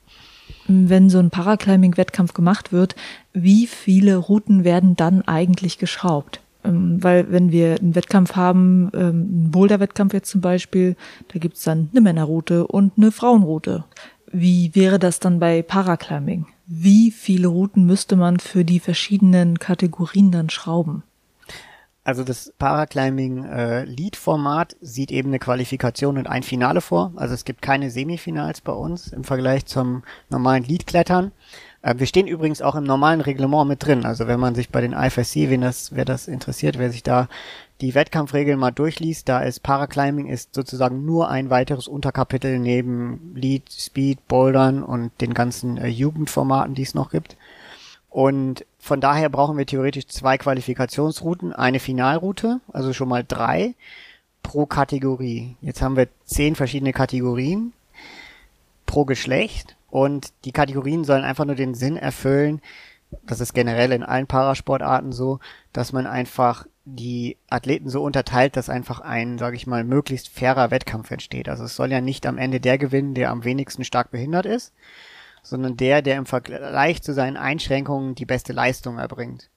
[0.67, 2.95] Wenn so ein Paraclimbing-Wettkampf gemacht wird,
[3.34, 6.41] wie viele Routen werden dann eigentlich geschraubt?
[6.63, 10.95] Ähm, weil wenn wir einen Wettkampf haben, ähm, einen Boulder-Wettkampf jetzt zum Beispiel,
[11.34, 13.86] da gibt's dann eine Männerroute und eine Frauenroute.
[14.32, 16.45] Wie wäre das dann bei Paraclimbing?
[16.67, 21.03] Wie viele Routen müsste man für die verschiedenen Kategorien dann schrauben?
[22.03, 27.13] Also das Paraclimbing äh, Lead-Format sieht eben eine Qualifikation und ein Finale vor.
[27.15, 31.31] Also es gibt keine Semifinals bei uns im Vergleich zum normalen Lead-Klettern.
[31.83, 34.03] Äh, wir stehen übrigens auch im normalen Reglement mit drin.
[34.03, 37.27] Also wenn man sich bei den IFSC, wen das, wer das interessiert, wer sich da
[37.81, 43.71] die Wettkampfregeln mal durchliest, da ist Paraclimbing ist sozusagen nur ein weiteres Unterkapitel neben Lead,
[43.71, 47.37] Speed, Bouldern und den ganzen äh, Jugendformaten, die es noch gibt.
[48.09, 53.75] Und von daher brauchen wir theoretisch zwei Qualifikationsrouten, eine Finalroute, also schon mal drei
[54.41, 55.55] pro Kategorie.
[55.61, 57.73] Jetzt haben wir zehn verschiedene Kategorien
[58.88, 62.59] pro Geschlecht und die Kategorien sollen einfach nur den Sinn erfüllen,
[63.23, 65.39] das ist generell in allen Parasportarten so,
[65.73, 70.71] dass man einfach die Athleten so unterteilt, dass einfach ein, sage ich mal, möglichst fairer
[70.71, 71.49] Wettkampf entsteht.
[71.49, 74.73] Also es soll ja nicht am Ende der gewinnen, der am wenigsten stark behindert ist,
[75.43, 79.49] sondern der, der im Vergleich zu seinen Einschränkungen die beste Leistung erbringt.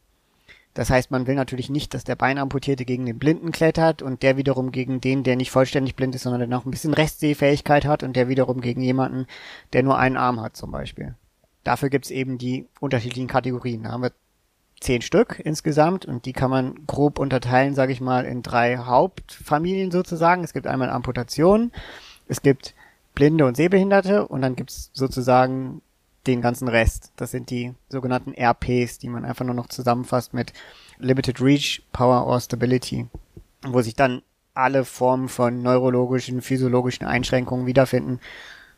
[0.75, 4.37] Das heißt, man will natürlich nicht, dass der Beinamputierte gegen den Blinden klettert und der
[4.37, 8.03] wiederum gegen den, der nicht vollständig blind ist, sondern der noch ein bisschen Restsehfähigkeit hat
[8.03, 9.27] und der wiederum gegen jemanden,
[9.73, 11.15] der nur einen Arm hat zum Beispiel.
[11.63, 13.85] Dafür gibt's eben die unterschiedlichen Kategorien.
[13.85, 14.13] Da haben wir
[14.81, 19.93] zehn Stück insgesamt und die kann man grob unterteilen, sage ich mal, in drei Hauptfamilien
[19.93, 20.43] sozusagen.
[20.43, 21.73] Es gibt einmal Amputationen,
[22.27, 22.75] es gibt
[23.15, 25.83] Blinde und Sehbehinderte und dann gibt's sozusagen
[26.27, 27.13] den ganzen Rest.
[27.17, 30.53] Das sind die sogenannten RPs, die man einfach nur noch zusammenfasst mit
[30.99, 33.07] Limited Reach, Power or Stability,
[33.63, 34.23] wo sich dann
[34.55, 38.21] alle Formen von neurologischen, physiologischen Einschränkungen wiederfinden,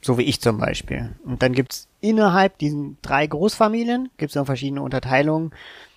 [0.00, 1.14] so wie ich zum Beispiel.
[1.24, 5.52] Und dann gibt's innerhalb diesen drei Großfamilien, gibt's noch verschiedene Unterteilungen.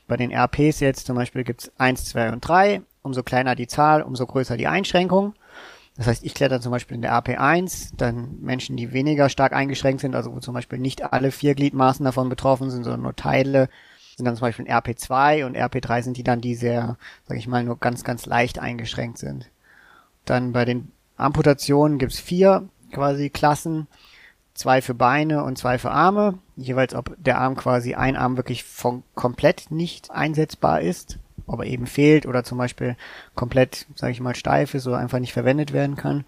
[0.08, 2.82] Bei den RPs jetzt zum Beispiel gibt's eins, zwei und drei.
[3.02, 5.34] Umso kleiner die Zahl, umso größer die Einschränkung.
[6.00, 10.00] Das heißt, ich kletter zum Beispiel in der AP1, dann Menschen, die weniger stark eingeschränkt
[10.00, 13.68] sind, also wo zum Beispiel nicht alle vier Gliedmaßen davon betroffen sind, sondern nur Teile,
[14.16, 16.96] sind dann zum Beispiel in RP2 und RP3 sind die dann, die sehr,
[17.28, 19.50] sag ich mal, nur ganz, ganz leicht eingeschränkt sind.
[20.24, 23.88] Dann bei den Amputationen gibt's vier quasi Klassen,
[24.54, 28.64] zwei für Beine und zwei für Arme, jeweils ob der Arm quasi ein Arm wirklich
[28.64, 31.20] von komplett nicht einsetzbar ist
[31.50, 32.96] ob er eben fehlt oder zum Beispiel
[33.36, 36.26] komplett, sage ich mal, steif ist oder einfach nicht verwendet werden kann.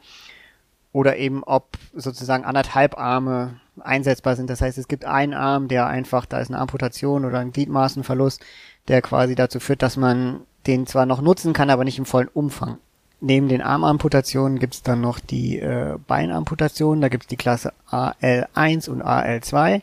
[0.93, 4.49] Oder eben ob sozusagen anderthalb Arme einsetzbar sind.
[4.49, 8.43] Das heißt, es gibt einen Arm, der einfach, da ist eine Amputation oder ein Gliedmaßenverlust,
[8.89, 12.28] der quasi dazu führt, dass man den zwar noch nutzen kann, aber nicht im vollen
[12.28, 12.78] Umfang.
[13.22, 17.01] Neben den Armamputationen gibt's dann noch die äh, Beinamputationen.
[17.01, 19.82] Da gibt's die Klasse AL1 und AL2.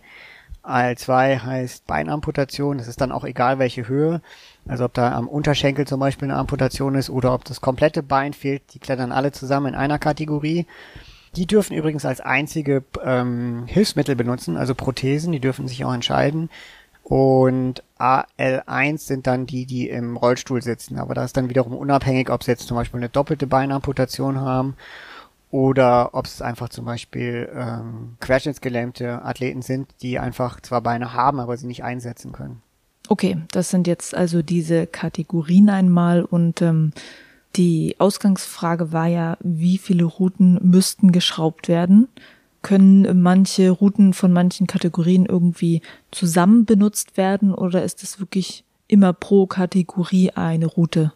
[0.64, 2.78] AL2 heißt Beinamputation.
[2.78, 4.20] Es ist dann auch egal, welche Höhe.
[4.68, 8.34] Also ob da am Unterschenkel zum Beispiel eine Amputation ist oder ob das komplette Bein
[8.34, 10.66] fehlt, die klettern alle zusammen in einer Kategorie.
[11.36, 16.50] Die dürfen übrigens als einzige ähm, Hilfsmittel benutzen, also Prothesen, die dürfen sich auch entscheiden.
[17.02, 20.98] Und AL1 sind dann die, die im Rollstuhl sitzen.
[20.98, 24.76] Aber da ist dann wiederum unabhängig, ob sie jetzt zum Beispiel eine doppelte Beinamputation haben
[25.50, 31.40] oder ob es einfach zum Beispiel ähm, querschnittsgelähmte Athleten sind, die einfach zwar Beine haben,
[31.40, 32.60] aber sie nicht einsetzen können.
[33.08, 36.92] Okay, das sind jetzt also diese Kategorien einmal und ähm,
[37.56, 42.08] die Ausgangsfrage war ja, wie viele Routen müssten geschraubt werden?
[42.60, 45.80] Können manche Routen von manchen Kategorien irgendwie
[46.10, 51.12] zusammen benutzt werden oder ist es wirklich immer pro Kategorie eine Route?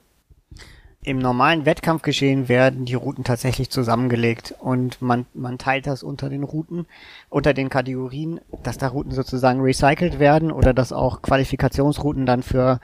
[1.04, 6.44] Im normalen Wettkampfgeschehen werden die Routen tatsächlich zusammengelegt und man, man teilt das unter den
[6.44, 6.86] Routen,
[7.28, 12.78] unter den Kategorien, dass da Routen sozusagen recycelt werden oder dass auch Qualifikationsrouten dann für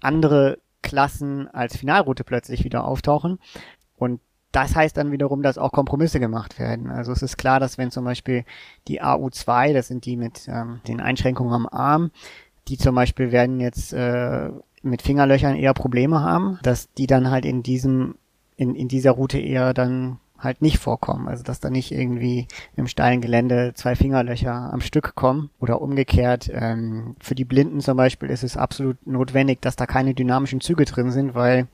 [0.00, 3.38] andere Klassen als Finalroute plötzlich wieder auftauchen.
[3.96, 6.90] Und das heißt dann wiederum, dass auch Kompromisse gemacht werden.
[6.90, 8.44] Also es ist klar, dass wenn zum Beispiel
[8.88, 12.10] die AU2, das sind die mit ähm, den Einschränkungen am Arm,
[12.66, 14.50] die zum Beispiel werden jetzt äh,
[14.82, 18.14] mit Fingerlöchern eher Probleme haben, dass die dann halt in diesem,
[18.56, 21.28] in, in dieser Route eher dann halt nicht vorkommen.
[21.28, 26.50] Also dass da nicht irgendwie im steilen Gelände zwei Fingerlöcher am Stück kommen oder umgekehrt.
[26.52, 30.84] Ähm, für die Blinden zum Beispiel ist es absolut notwendig, dass da keine dynamischen Züge
[30.84, 31.68] drin sind, weil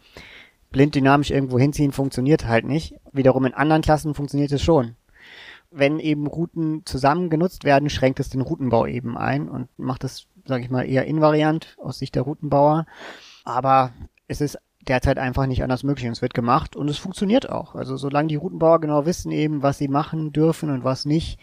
[0.71, 2.95] blind dynamisch irgendwo hinziehen funktioniert halt nicht.
[3.13, 4.97] Wiederum in anderen Klassen funktioniert es schon.
[5.71, 10.27] Wenn eben Routen zusammen genutzt werden, schränkt es den Routenbau eben ein und macht es
[10.47, 12.87] sage ich mal, eher invariant aus Sicht der Routenbauer.
[13.45, 13.93] Aber
[14.29, 17.75] es ist derzeit einfach nicht anders möglich und es wird gemacht und es funktioniert auch.
[17.75, 21.39] Also solange die Routenbauer genau wissen eben, was sie machen dürfen und was nicht.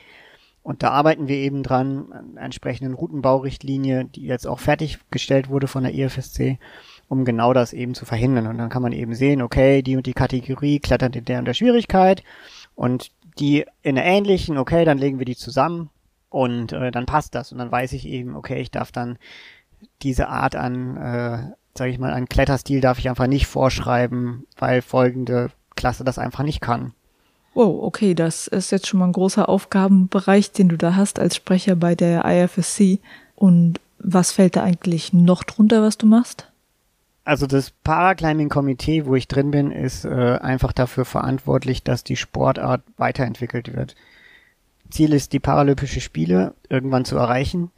[0.62, 5.84] Und da arbeiten wir eben dran, an entsprechenden Routenbaurichtlinie, die jetzt auch fertiggestellt wurde von
[5.84, 6.58] der IFSC,
[7.10, 8.48] um genau das eben zu verhindern.
[8.48, 11.46] Und dann kann man eben sehen, okay, die und die Kategorie klettert in der und
[11.46, 12.24] der Schwierigkeit
[12.76, 15.90] und die in der ähnlichen, okay, dann legen wir die zusammen
[16.34, 19.18] und äh, dann passt das und dann weiß ich eben, okay, ich darf dann
[20.02, 24.82] diese Art an, äh, sage ich mal, an Kletterstil darf ich einfach nicht vorschreiben, weil
[24.82, 26.94] folgende Klasse das einfach nicht kann.
[27.54, 31.36] Wow, okay, das ist jetzt schon mal ein großer Aufgabenbereich, den du da hast als
[31.36, 33.00] Sprecher bei der IFSC.
[33.36, 36.52] Und was fällt da eigentlich noch drunter, was du machst?
[37.26, 42.82] Also das Paraclimbing-Komitee, wo ich drin bin, ist äh, einfach dafür verantwortlich, dass die Sportart
[42.98, 43.96] weiterentwickelt wird.
[44.94, 47.72] Ziel ist, die Paralympische Spiele irgendwann zu erreichen.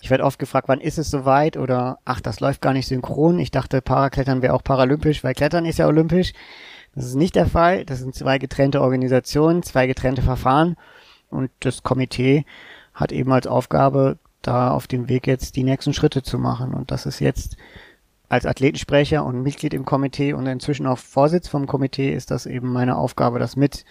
[0.00, 3.38] Ich werde oft gefragt, wann ist es soweit oder ach, das läuft gar nicht synchron.
[3.38, 6.32] Ich dachte, Paraklettern wäre auch paralympisch, weil Klettern ist ja olympisch.
[6.94, 7.84] Das ist nicht der Fall.
[7.84, 10.76] Das sind zwei getrennte Organisationen, zwei getrennte Verfahren
[11.30, 12.44] und das Komitee
[12.94, 16.74] hat eben als Aufgabe, da auf dem Weg jetzt die nächsten Schritte zu machen.
[16.74, 17.56] Und das ist jetzt
[18.28, 22.72] als Athletensprecher und Mitglied im Komitee und inzwischen auch Vorsitz vom Komitee ist das eben
[22.72, 23.84] meine Aufgabe, das mit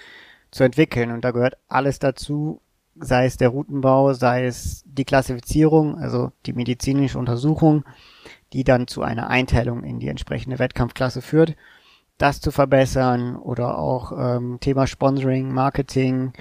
[0.52, 1.12] zu entwickeln.
[1.12, 2.62] Und da gehört alles dazu,
[2.96, 7.84] sei es der Routenbau, sei es die Klassifizierung, also die medizinische Untersuchung,
[8.54, 11.56] die dann zu einer Einteilung in die entsprechende Wettkampfklasse führt.
[12.18, 16.34] Das zu verbessern oder auch ähm, Thema Sponsoring, Marketing,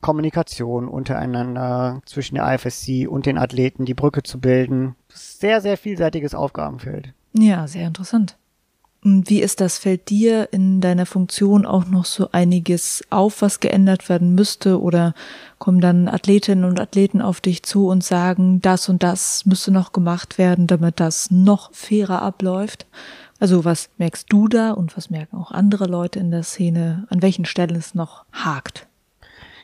[0.00, 4.94] Kommunikation untereinander zwischen der IFSC und den Athleten, die Brücke zu bilden.
[5.08, 7.12] Sehr, sehr vielseitiges Aufgabenfeld.
[7.32, 8.36] Ja, sehr interessant.
[9.08, 9.78] Wie ist das?
[9.78, 14.80] Fällt dir in deiner Funktion auch noch so einiges auf, was geändert werden müsste?
[14.80, 15.14] Oder
[15.60, 19.92] kommen dann Athletinnen und Athleten auf dich zu und sagen, das und das müsste noch
[19.92, 22.86] gemacht werden, damit das noch fairer abläuft?
[23.38, 27.22] Also was merkst du da und was merken auch andere Leute in der Szene, an
[27.22, 28.88] welchen Stellen es noch hakt?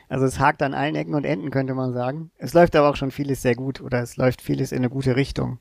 [0.07, 2.31] Also es hakt an allen Ecken und Enden, könnte man sagen.
[2.37, 5.17] Es läuft aber auch schon vieles sehr gut oder es läuft vieles in eine gute
[5.17, 5.59] Richtung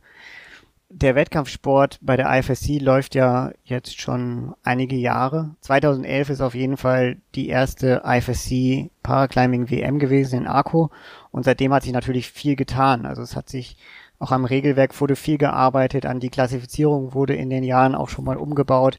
[0.94, 5.54] der Wettkampfsport bei der IFSC läuft ja jetzt schon einige Jahre.
[5.60, 10.90] 2011 ist auf jeden Fall die erste IFSC Paraclimbing WM gewesen in Arco
[11.30, 13.06] und seitdem hat sich natürlich viel getan.
[13.06, 13.76] Also es hat sich
[14.18, 18.24] auch am Regelwerk wurde viel gearbeitet, an die Klassifizierung wurde in den Jahren auch schon
[18.24, 18.98] mal umgebaut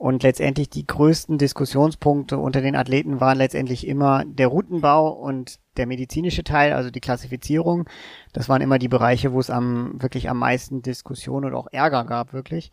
[0.00, 5.86] und letztendlich die größten Diskussionspunkte unter den Athleten waren letztendlich immer der Routenbau und der
[5.86, 7.86] medizinische Teil, also die Klassifizierung.
[8.32, 12.06] Das waren immer die Bereiche, wo es am wirklich am meisten Diskussion und auch Ärger
[12.06, 12.72] gab, wirklich.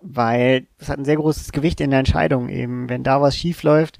[0.00, 2.88] Weil es hat ein sehr großes Gewicht in der Entscheidung eben.
[2.88, 3.98] Wenn da was schief läuft,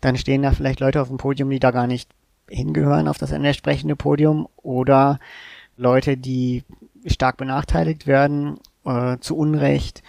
[0.00, 2.08] dann stehen da vielleicht Leute auf dem Podium, die da gar nicht
[2.48, 5.18] hingehören auf das entsprechende Podium oder
[5.76, 6.64] Leute, die
[7.04, 10.02] stark benachteiligt werden, äh, zu Unrecht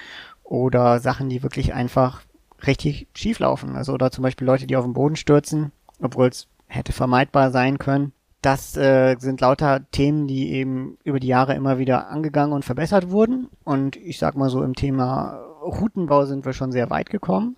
[0.54, 2.22] oder Sachen, die wirklich einfach
[2.68, 3.76] richtig schief laufen.
[3.76, 7.80] Also oder zum Beispiel Leute, die auf den Boden stürzen, obwohl es hätte vermeidbar sein
[7.80, 8.14] können.
[8.44, 13.10] Das äh, sind lauter Themen, die eben über die Jahre immer wieder angegangen und verbessert
[13.10, 13.48] wurden.
[13.64, 17.56] Und ich sag mal so, im Thema Routenbau sind wir schon sehr weit gekommen.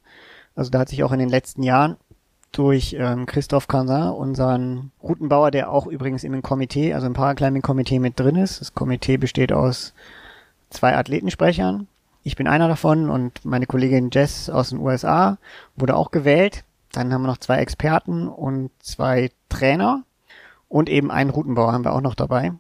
[0.56, 1.98] Also da hat sich auch in den letzten Jahren
[2.54, 8.18] durch ähm, Christoph Cansin, unseren Routenbauer, der auch übrigens im Komitee, also im Paraclimbing-Komitee mit
[8.18, 8.62] drin ist.
[8.62, 9.94] Das Komitee besteht aus
[10.70, 11.88] zwei Athletensprechern,
[12.26, 15.38] ich bin einer davon und meine Kollegin Jess aus den USA
[15.76, 16.64] wurde auch gewählt.
[16.92, 20.02] Dann haben wir noch zwei Experten und zwei Trainer
[20.68, 22.54] und eben einen Routenbauer haben wir auch noch dabei.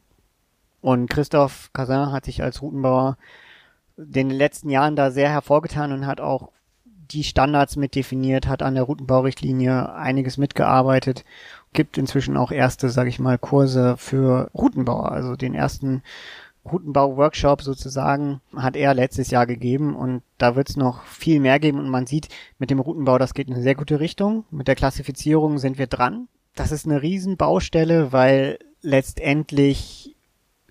[0.82, 3.18] Und Christoph Casin hat sich als Routenbauer
[3.98, 6.52] in den letzten Jahren da sehr hervorgetan und hat auch
[6.86, 11.26] die Standards mit definiert, hat an der Routenbaurichtlinie einiges mitgearbeitet,
[11.74, 16.04] gibt inzwischen auch erste, sage ich mal, Kurse für Routenbauer, also den ersten
[16.66, 21.80] Routenbau-Workshop sozusagen hat er letztes Jahr gegeben und da wird es noch viel mehr geben
[21.80, 24.46] und man sieht mit dem Routenbau, das geht in eine sehr gute Richtung.
[24.52, 26.28] Mit der Klassifizierung sind wir dran.
[26.56, 30.16] Das ist eine Riesenbaustelle, weil letztendlich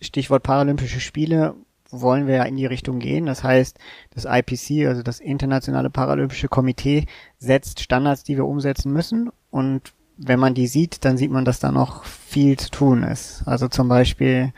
[0.00, 1.54] Stichwort Paralympische Spiele
[1.90, 3.26] wollen wir ja in die Richtung gehen.
[3.26, 3.78] Das heißt,
[4.14, 7.06] das IPC, also das Internationale Paralympische Komitee,
[7.38, 9.30] setzt Standards, die wir umsetzen müssen.
[9.50, 13.42] Und wenn man die sieht, dann sieht man, dass da noch viel zu tun ist.
[13.46, 14.52] Also zum Beispiel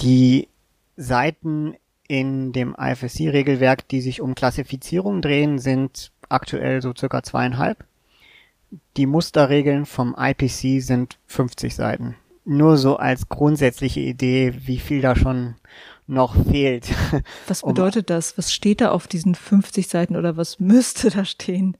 [0.00, 0.48] die
[0.96, 1.74] Seiten
[2.08, 7.84] in dem IFSC-Regelwerk, die sich um Klassifizierung drehen, sind aktuell so circa zweieinhalb.
[8.96, 12.16] Die Musterregeln vom IPC sind 50 Seiten.
[12.44, 15.56] Nur so als grundsätzliche Idee, wie viel da schon
[16.06, 16.88] noch fehlt.
[17.46, 18.38] Was bedeutet um, das?
[18.38, 21.76] Was steht da auf diesen 50 Seiten oder was müsste da stehen?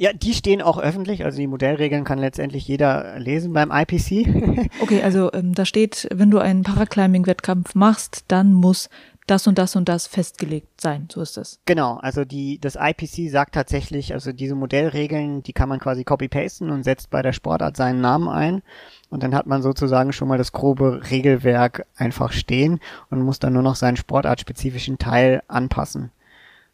[0.00, 4.70] Ja, die stehen auch öffentlich, also die Modellregeln kann letztendlich jeder lesen beim IPC.
[4.80, 8.88] okay, also ähm, da steht, wenn du einen Paraclimbing-Wettkampf machst, dann muss
[9.26, 11.06] das und das und das festgelegt sein.
[11.12, 11.60] So ist es.
[11.66, 16.70] Genau, also die, das IPC sagt tatsächlich, also diese Modellregeln, die kann man quasi copy-pasten
[16.70, 18.62] und setzt bei der Sportart seinen Namen ein.
[19.10, 22.80] Und dann hat man sozusagen schon mal das grobe Regelwerk einfach stehen
[23.10, 26.10] und muss dann nur noch seinen sportartspezifischen Teil anpassen.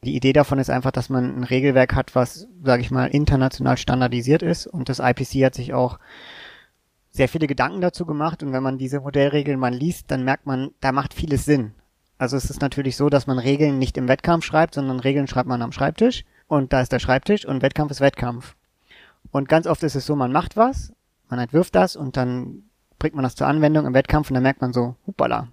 [0.06, 3.76] Die Idee davon ist einfach, dass man ein Regelwerk hat, was, sage ich mal, international
[3.76, 4.68] standardisiert ist.
[4.68, 5.98] Und das IPC hat sich auch
[7.10, 8.44] sehr viele Gedanken dazu gemacht.
[8.44, 11.72] Und wenn man diese Modellregeln mal liest, dann merkt man, da macht vieles Sinn.
[12.18, 15.48] Also es ist natürlich so, dass man Regeln nicht im Wettkampf schreibt, sondern Regeln schreibt
[15.48, 16.24] man am Schreibtisch.
[16.46, 18.54] Und da ist der Schreibtisch und Wettkampf ist Wettkampf.
[19.32, 20.92] Und ganz oft ist es so, man macht was,
[21.28, 22.62] man entwirft das und dann
[23.00, 25.48] bringt man das zur Anwendung im Wettkampf und dann merkt man so, hupala,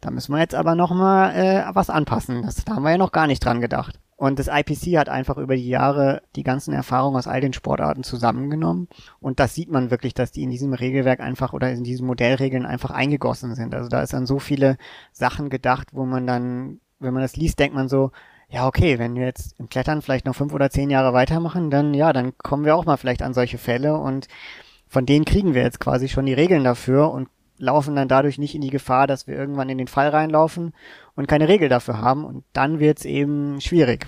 [0.00, 2.42] da müssen wir jetzt aber nochmal äh, was anpassen.
[2.42, 3.98] Das, da haben wir ja noch gar nicht dran gedacht.
[4.16, 8.02] Und das IPC hat einfach über die Jahre die ganzen Erfahrungen aus all den Sportarten
[8.02, 8.88] zusammengenommen.
[9.20, 12.66] Und das sieht man wirklich, dass die in diesem Regelwerk einfach oder in diesen Modellregeln
[12.66, 13.76] einfach eingegossen sind.
[13.76, 14.76] Also da ist an so viele
[15.12, 18.10] Sachen gedacht, wo man dann, wenn man das liest, denkt man so,
[18.48, 21.94] ja, okay, wenn wir jetzt im Klettern vielleicht noch fünf oder zehn Jahre weitermachen, dann
[21.94, 24.26] ja, dann kommen wir auch mal vielleicht an solche Fälle und
[24.88, 27.28] von denen kriegen wir jetzt quasi schon die Regeln dafür und
[27.58, 30.72] laufen dann dadurch nicht in die Gefahr, dass wir irgendwann in den Fall reinlaufen
[31.14, 34.06] und keine Regel dafür haben und dann wird's eben schwierig.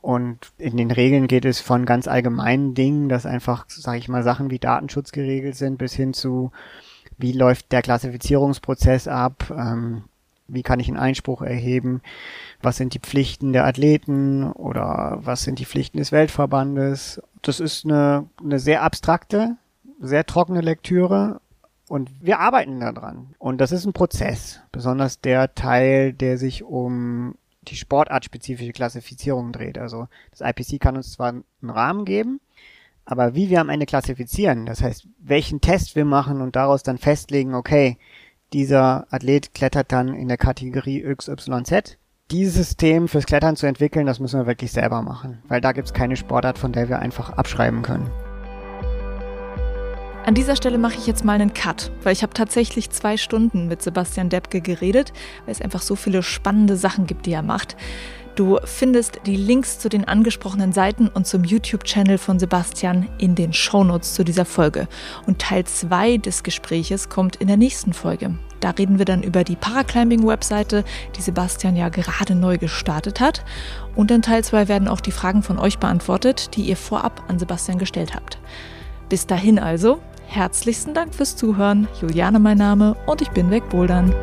[0.00, 4.22] Und in den Regeln geht es von ganz allgemeinen Dingen, dass einfach, sage ich mal,
[4.22, 6.52] Sachen wie Datenschutz geregelt sind, bis hin zu,
[7.16, 10.04] wie läuft der Klassifizierungsprozess ab, ähm,
[10.46, 12.00] wie kann ich einen Einspruch erheben,
[12.62, 17.20] was sind die Pflichten der Athleten oder was sind die Pflichten des Weltverbandes.
[17.42, 19.56] Das ist eine, eine sehr abstrakte,
[20.00, 21.40] sehr trockene Lektüre,
[21.88, 23.34] und wir arbeiten daran.
[23.38, 24.60] Und das ist ein Prozess.
[24.72, 29.78] Besonders der Teil, der sich um die sportartspezifische Klassifizierung dreht.
[29.78, 32.40] Also das IPC kann uns zwar einen Rahmen geben,
[33.04, 36.98] aber wie wir am Ende klassifizieren, das heißt, welchen Test wir machen und daraus dann
[36.98, 37.96] festlegen, okay,
[38.52, 41.98] dieser Athlet klettert dann in der Kategorie XYZ.
[42.30, 45.86] Dieses System fürs Klettern zu entwickeln, das müssen wir wirklich selber machen, weil da gibt
[45.86, 48.10] es keine Sportart, von der wir einfach abschreiben können.
[50.28, 53.66] An dieser Stelle mache ich jetzt mal einen Cut, weil ich habe tatsächlich zwei Stunden
[53.66, 55.14] mit Sebastian Deppke geredet,
[55.46, 57.78] weil es einfach so viele spannende Sachen gibt, die er macht.
[58.34, 63.54] Du findest die Links zu den angesprochenen Seiten und zum YouTube-Channel von Sebastian in den
[63.54, 64.86] Shownotes zu dieser Folge.
[65.26, 68.38] Und Teil 2 des Gespräches kommt in der nächsten Folge.
[68.60, 70.84] Da reden wir dann über die Paraclimbing-Webseite,
[71.16, 73.46] die Sebastian ja gerade neu gestartet hat.
[73.96, 77.38] Und in Teil 2 werden auch die Fragen von euch beantwortet, die ihr vorab an
[77.38, 78.38] Sebastian gestellt habt.
[79.08, 81.88] Bis dahin also, Herzlichsten Dank fürs Zuhören.
[82.02, 84.14] Juliane mein Name und ich bin wegbouldern.